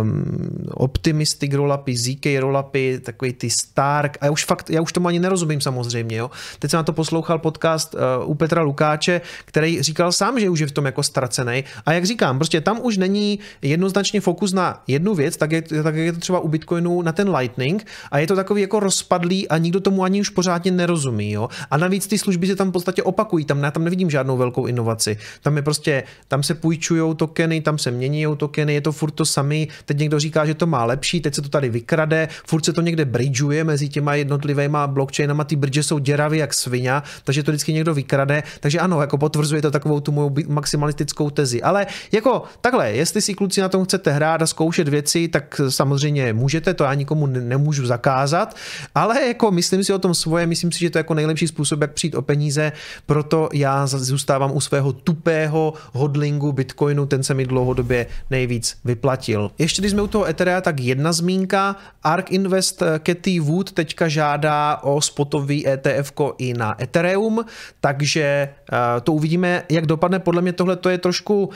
um, 0.00 0.24
Optimistic 0.70 1.54
rollupy, 1.54 1.96
ZK 1.96 2.26
rollupy, 2.38 3.00
takový 3.00 3.32
ty 3.32 3.50
Stark, 3.50 4.18
a 4.20 4.24
já 4.24 4.30
už 4.30 4.44
fakt, 4.44 4.70
já 4.70 4.80
už 4.80 4.92
tomu 4.92 5.08
ani 5.08 5.18
nerozumím 5.18 5.60
samozřejmě, 5.60 6.16
jo. 6.16 6.30
Teď 6.58 6.70
jsem 6.70 6.78
na 6.78 6.82
to 6.82 6.92
poslouchal 6.92 7.38
podcast 7.38 7.94
u 8.24 8.34
Petra 8.34 8.62
Lukáče, 8.62 9.20
který 9.44 9.73
říkal 9.82 10.12
sám, 10.12 10.40
že 10.40 10.50
už 10.50 10.60
je 10.60 10.66
v 10.66 10.72
tom 10.72 10.86
jako 10.86 11.02
ztracený. 11.02 11.64
A 11.86 11.92
jak 11.92 12.04
říkám, 12.04 12.38
prostě 12.38 12.60
tam 12.60 12.80
už 12.82 12.96
není 12.96 13.38
jednoznačně 13.62 14.20
fokus 14.20 14.52
na 14.52 14.82
jednu 14.86 15.14
věc, 15.14 15.36
tak 15.36 15.52
je, 15.52 15.62
tak 15.62 15.94
je 15.94 16.12
to 16.12 16.20
třeba 16.20 16.40
u 16.40 16.48
Bitcoinu 16.48 17.02
na 17.02 17.12
ten 17.12 17.36
Lightning 17.36 17.86
a 18.10 18.18
je 18.18 18.26
to 18.26 18.36
takový 18.36 18.62
jako 18.62 18.80
rozpadlý 18.80 19.48
a 19.48 19.58
nikdo 19.58 19.80
tomu 19.80 20.04
ani 20.04 20.20
už 20.20 20.28
pořádně 20.28 20.70
nerozumí. 20.70 21.32
Jo? 21.32 21.48
A 21.70 21.76
navíc 21.76 22.06
ty 22.06 22.18
služby 22.18 22.46
se 22.46 22.56
tam 22.56 22.68
v 22.68 22.72
podstatě 22.72 23.02
opakují, 23.02 23.44
tam, 23.44 23.62
já 23.62 23.70
tam 23.70 23.84
nevidím 23.84 24.10
žádnou 24.10 24.36
velkou 24.36 24.66
inovaci. 24.66 25.18
Tam 25.42 25.56
je 25.56 25.62
prostě, 25.62 26.02
tam 26.28 26.42
se 26.42 26.54
půjčují 26.54 27.16
tokeny, 27.16 27.60
tam 27.60 27.78
se 27.78 27.90
mění 27.90 28.26
tokeny, 28.36 28.74
je 28.74 28.80
to 28.80 28.92
furt 28.92 29.10
to 29.10 29.24
samý. 29.24 29.68
Teď 29.84 29.98
někdo 29.98 30.20
říká, 30.20 30.46
že 30.46 30.54
to 30.54 30.66
má 30.66 30.84
lepší, 30.84 31.20
teď 31.20 31.34
se 31.34 31.42
to 31.42 31.48
tady 31.48 31.68
vykrade, 31.68 32.28
furt 32.46 32.64
se 32.64 32.72
to 32.72 32.80
někde 32.80 33.04
bridgeuje 33.04 33.64
mezi 33.64 33.88
těma 33.88 34.14
jednotlivými 34.14 34.78
blockchainama, 34.86 35.44
ty 35.44 35.56
bridge 35.56 35.82
jsou 35.82 35.98
děravy 35.98 36.38
jak 36.38 36.54
svině, 36.54 36.92
takže 37.24 37.42
to 37.42 37.50
vždycky 37.50 37.72
někdo 37.72 37.94
vykrade. 37.94 38.42
Takže 38.60 38.78
ano, 38.78 39.00
jako 39.00 39.18
potvrzuje 39.18 39.62
to 39.64 39.70
takovou 39.70 40.00
tu 40.00 40.12
mou 40.12 40.34
maximalistickou 40.46 41.30
tezi. 41.30 41.62
Ale 41.62 41.86
jako 42.12 42.42
takhle, 42.60 42.92
jestli 42.92 43.20
si 43.20 43.34
kluci 43.34 43.60
na 43.60 43.68
tom 43.68 43.84
chcete 43.84 44.12
hrát 44.12 44.42
a 44.42 44.46
zkoušet 44.46 44.88
věci, 44.88 45.28
tak 45.28 45.60
samozřejmě 45.68 46.32
můžete, 46.32 46.74
to 46.74 46.84
já 46.84 46.94
nikomu 46.94 47.26
nemůžu 47.26 47.86
zakázat, 47.86 48.56
ale 48.94 49.26
jako 49.26 49.50
myslím 49.50 49.84
si 49.84 49.92
o 49.92 49.98
tom 49.98 50.14
svoje, 50.14 50.46
myslím 50.46 50.72
si, 50.72 50.78
že 50.78 50.90
to 50.90 50.98
je 50.98 51.00
jako 51.00 51.14
nejlepší 51.14 51.46
způsob, 51.48 51.80
jak 51.80 51.92
přijít 51.92 52.14
o 52.14 52.22
peníze, 52.22 52.72
proto 53.06 53.48
já 53.52 53.86
zůstávám 53.86 54.56
u 54.56 54.60
svého 54.60 54.92
tupého 54.92 55.74
hodlingu 55.92 56.52
Bitcoinu, 56.52 57.06
ten 57.06 57.22
se 57.22 57.34
mi 57.34 57.46
dlouhodobě 57.46 58.06
nejvíc 58.30 58.76
vyplatil. 58.84 59.50
Ještě 59.58 59.82
když 59.82 59.92
jsme 59.92 60.02
u 60.02 60.06
toho 60.06 60.28
Etherea, 60.28 60.60
tak 60.60 60.80
jedna 60.80 61.12
zmínka, 61.12 61.76
ARK 62.02 62.32
Invest 62.32 62.82
Katy 62.98 63.40
Wood 63.40 63.72
teďka 63.72 64.08
žádá 64.08 64.76
o 64.82 65.00
spotový 65.00 65.68
ETF 65.68 66.12
i 66.38 66.54
na 66.54 66.82
Ethereum, 66.82 67.44
takže 67.80 68.22
eh, 68.22 69.00
to 69.00 69.12
uvidíme, 69.12 69.53
jak 69.68 69.86
dopadne. 69.86 70.18
Podle 70.18 70.42
mě 70.42 70.52
tohle 70.52 70.76
to 70.76 70.88
je 70.88 70.98
trošku 70.98 71.50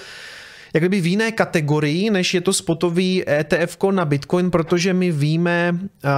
jak 0.74 0.82
kdyby 0.82 1.00
v 1.00 1.06
jiné 1.06 1.32
kategorii, 1.32 2.10
než 2.10 2.34
je 2.34 2.40
to 2.40 2.52
spotový 2.52 3.24
ETF 3.28 3.76
na 3.90 4.04
Bitcoin, 4.04 4.50
protože 4.50 4.94
my 4.94 5.12
víme, 5.12 5.78
uh, 6.04 6.10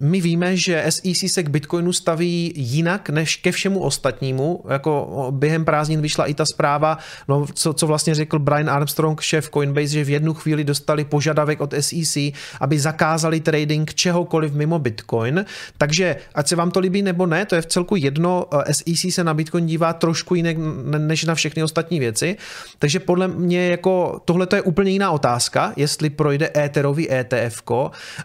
my 0.00 0.20
víme, 0.20 0.56
že 0.56 0.84
SEC 0.88 1.32
se 1.32 1.42
k 1.42 1.48
Bitcoinu 1.48 1.92
staví 1.92 2.52
jinak 2.56 3.10
než 3.10 3.36
ke 3.36 3.52
všemu 3.52 3.80
ostatnímu. 3.80 4.64
Jako 4.68 5.28
během 5.30 5.64
prázdnin 5.64 6.00
vyšla 6.00 6.26
i 6.26 6.34
ta 6.34 6.44
zpráva, 6.46 6.98
no, 7.28 7.46
co, 7.54 7.72
co 7.72 7.86
vlastně 7.86 8.14
řekl 8.14 8.38
Brian 8.38 8.70
Armstrong, 8.70 9.20
šéf 9.20 9.50
Coinbase, 9.50 9.88
že 9.88 10.04
v 10.04 10.10
jednu 10.10 10.34
chvíli 10.34 10.64
dostali 10.64 11.04
požadavek 11.04 11.60
od 11.60 11.74
SEC, 11.80 12.16
aby 12.60 12.78
zakázali 12.78 13.40
trading 13.40 13.94
čehokoliv 13.94 14.54
mimo 14.54 14.78
Bitcoin. 14.78 15.44
Takže 15.78 16.16
ať 16.34 16.48
se 16.48 16.56
vám 16.56 16.70
to 16.70 16.80
líbí 16.80 17.02
nebo 17.02 17.26
ne, 17.26 17.46
to 17.46 17.54
je 17.54 17.62
v 17.62 17.66
celku 17.66 17.96
jedno. 17.96 18.46
SEC 18.70 19.14
se 19.14 19.24
na 19.24 19.34
Bitcoin 19.34 19.66
dívá 19.66 19.92
trošku 19.92 20.34
jinak 20.34 20.56
než 20.98 21.24
na 21.24 21.34
všechny 21.34 21.62
ostatní 21.62 22.00
věci. 22.00 22.36
Takže 22.78 23.00
podle 23.00 23.28
mě 23.28 23.71
jako 23.72 24.20
tohle 24.24 24.46
je 24.54 24.62
úplně 24.62 24.90
jiná 24.90 25.10
otázka, 25.10 25.72
jestli 25.76 26.10
projde 26.10 26.50
Etherový 26.56 27.12
ETF. 27.12 27.62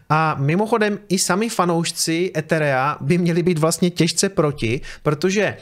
A 0.10 0.36
mimochodem 0.40 1.00
i 1.10 1.20
sami 1.20 1.50
fanoušci 1.50 2.32
Etherea 2.38 2.98
by 3.02 3.18
měli 3.18 3.44
být 3.44 3.58
vlastně 3.58 3.90
těžce 3.90 4.30
proti, 4.30 4.82
protože 5.04 5.58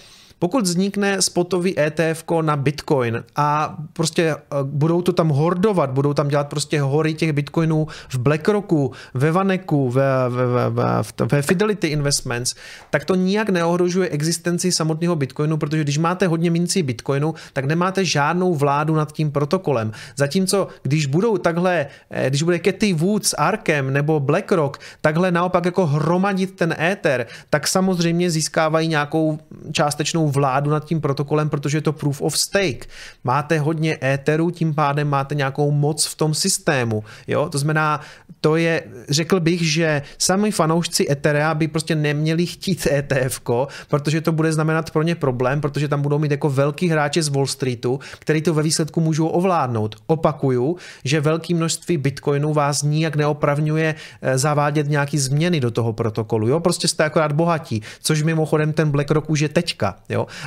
pokud 0.45 0.63
vznikne 0.63 1.21
spotový 1.21 1.79
ETF 1.79 2.23
na 2.41 2.55
Bitcoin 2.55 3.23
a 3.36 3.77
prostě 3.93 4.23
eh, 4.23 4.38
budou 4.63 5.01
to 5.01 5.13
tam 5.13 5.29
hordovat, 5.29 5.89
budou 5.89 6.13
tam 6.13 6.27
dělat 6.27 6.47
prostě 6.47 6.81
hory 6.81 7.13
těch 7.13 7.34
Bitcoinů 7.34 7.88
v 8.10 8.17
BlackRocku, 8.17 8.91
ve 9.13 9.31
Vaneku, 9.31 9.89
ve, 9.89 10.29
ve, 10.29 10.45
ve, 10.47 10.69
ve, 10.69 11.01
ve 11.31 11.41
Fidelity 11.41 11.88
Investments, 11.88 12.55
tak 12.89 13.05
to 13.05 13.15
nijak 13.15 13.49
neohrožuje 13.49 14.10
existenci 14.10 14.71
samotného 14.71 15.15
Bitcoinu, 15.15 15.58
protože 15.58 15.84
když 15.84 15.97
máte 15.97 16.27
hodně 16.27 16.51
mincí 16.51 16.84
Bitcoinu, 16.84 17.34
tak 17.53 17.65
nemáte 17.65 18.05
žádnou 18.05 18.53
vládu 18.53 18.95
nad 18.95 19.12
tím 19.12 19.31
protokolem. 19.31 19.91
Zatímco, 20.15 20.67
když 20.84 21.05
budou 21.05 21.38
takhle, 21.38 21.88
eh, 22.10 22.29
když 22.29 22.43
bude 22.43 22.60
Cathy 22.60 22.93
Woods, 22.93 23.34
Arkem 23.38 23.93
nebo 23.93 24.19
BlackRock 24.19 24.77
takhle 25.01 25.31
naopak 25.31 25.65
jako 25.65 25.86
hromadit 25.86 26.55
ten 26.55 26.75
Ether, 26.79 27.25
tak 27.49 27.67
samozřejmě 27.67 28.31
získávají 28.31 28.88
nějakou 28.88 29.39
částečnou 29.71 30.34
vládu 30.35 30.71
nad 30.71 30.85
tím 30.85 31.01
protokolem, 31.01 31.49
protože 31.49 31.77
je 31.77 31.81
to 31.81 31.93
proof 31.93 32.21
of 32.21 32.37
stake. 32.37 32.87
Máte 33.23 33.59
hodně 33.59 33.97
éteru, 34.03 34.51
tím 34.51 34.73
pádem 34.73 35.07
máte 35.07 35.35
nějakou 35.35 35.71
moc 35.71 36.05
v 36.05 36.15
tom 36.15 36.33
systému. 36.33 37.03
Jo? 37.27 37.49
To 37.49 37.57
znamená, 37.57 38.01
to 38.41 38.55
je, 38.55 38.83
řekl 39.09 39.39
bych, 39.39 39.61
že 39.61 40.01
sami 40.17 40.51
fanoušci 40.51 41.11
Etherea 41.11 41.53
by 41.53 41.67
prostě 41.67 41.95
neměli 41.95 42.45
chtít 42.45 42.87
ETF, 42.87 43.41
protože 43.87 44.21
to 44.21 44.31
bude 44.31 44.53
znamenat 44.53 44.91
pro 44.91 45.03
ně 45.03 45.15
problém, 45.15 45.61
protože 45.61 45.87
tam 45.87 46.01
budou 46.01 46.19
mít 46.19 46.31
jako 46.31 46.49
velký 46.49 46.87
hráče 46.87 47.23
z 47.23 47.29
Wall 47.29 47.47
Streetu, 47.47 47.99
který 48.19 48.41
to 48.41 48.53
ve 48.53 48.63
výsledku 48.63 49.01
můžou 49.01 49.27
ovládnout. 49.27 49.95
Opakuju, 50.07 50.77
že 51.03 51.21
velké 51.21 51.55
množství 51.55 51.97
bitcoinů 51.97 52.53
vás 52.53 52.83
nijak 52.83 53.15
neopravňuje 53.15 53.95
eh, 54.21 54.37
zavádět 54.37 54.89
nějaký 54.89 55.17
změny 55.17 55.59
do 55.59 55.71
toho 55.71 55.93
protokolu. 55.93 56.47
Jo? 56.47 56.59
Prostě 56.59 56.87
jste 56.87 57.03
akorát 57.03 57.31
bohatí, 57.31 57.81
což 58.01 58.23
mimochodem 58.23 58.73
ten 58.73 58.91
BlackRock 58.91 59.29
už 59.29 59.39
je 59.39 59.49
teďka. 59.49 59.95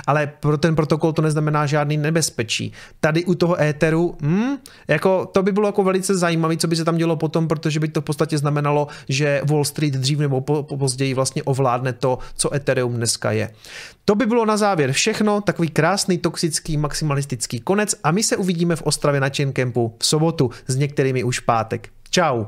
Ale 0.06 0.26
pro 0.26 0.58
ten 0.58 0.76
protokol 0.76 1.12
to 1.12 1.22
neznamená 1.22 1.66
žádný 1.66 1.96
nebezpečí. 1.96 2.72
Tady 3.00 3.24
u 3.24 3.34
toho 3.34 3.60
éteru, 3.60 4.16
hmm, 4.22 4.56
jako 4.88 5.26
to 5.32 5.42
by 5.42 5.52
bylo 5.52 5.68
jako 5.68 5.84
velice 5.84 6.18
zajímavé, 6.18 6.56
co 6.56 6.68
by 6.68 6.76
se 6.76 6.84
tam 6.84 6.96
dělo 6.96 7.16
potom, 7.16 7.48
protože 7.48 7.80
by 7.80 7.88
to 7.88 8.00
v 8.00 8.04
podstatě 8.04 8.38
znamenalo, 8.38 8.88
že 9.08 9.42
Wall 9.44 9.64
Street 9.64 9.94
dřív 9.94 10.18
nebo 10.18 10.40
po 10.40 10.62
později 10.62 11.14
vlastně 11.14 11.42
ovládne 11.42 11.92
to, 11.92 12.18
co 12.36 12.54
Ethereum 12.54 12.94
dneska 12.94 13.32
je. 13.32 13.50
To 14.04 14.14
by 14.14 14.26
bylo 14.26 14.46
na 14.46 14.56
závěr 14.56 14.92
všechno, 14.92 15.40
takový 15.40 15.68
krásný, 15.68 16.18
toxický, 16.18 16.76
maximalistický 16.76 17.60
konec 17.60 17.94
a 18.04 18.10
my 18.10 18.22
se 18.22 18.36
uvidíme 18.36 18.76
v 18.76 18.82
Ostravě 18.82 19.20
na 19.20 19.28
Chaincampu 19.36 19.96
v 19.98 20.06
sobotu 20.06 20.50
s 20.66 20.76
některými 20.76 21.24
už 21.24 21.40
pátek. 21.40 21.88
Ciao. 22.10 22.46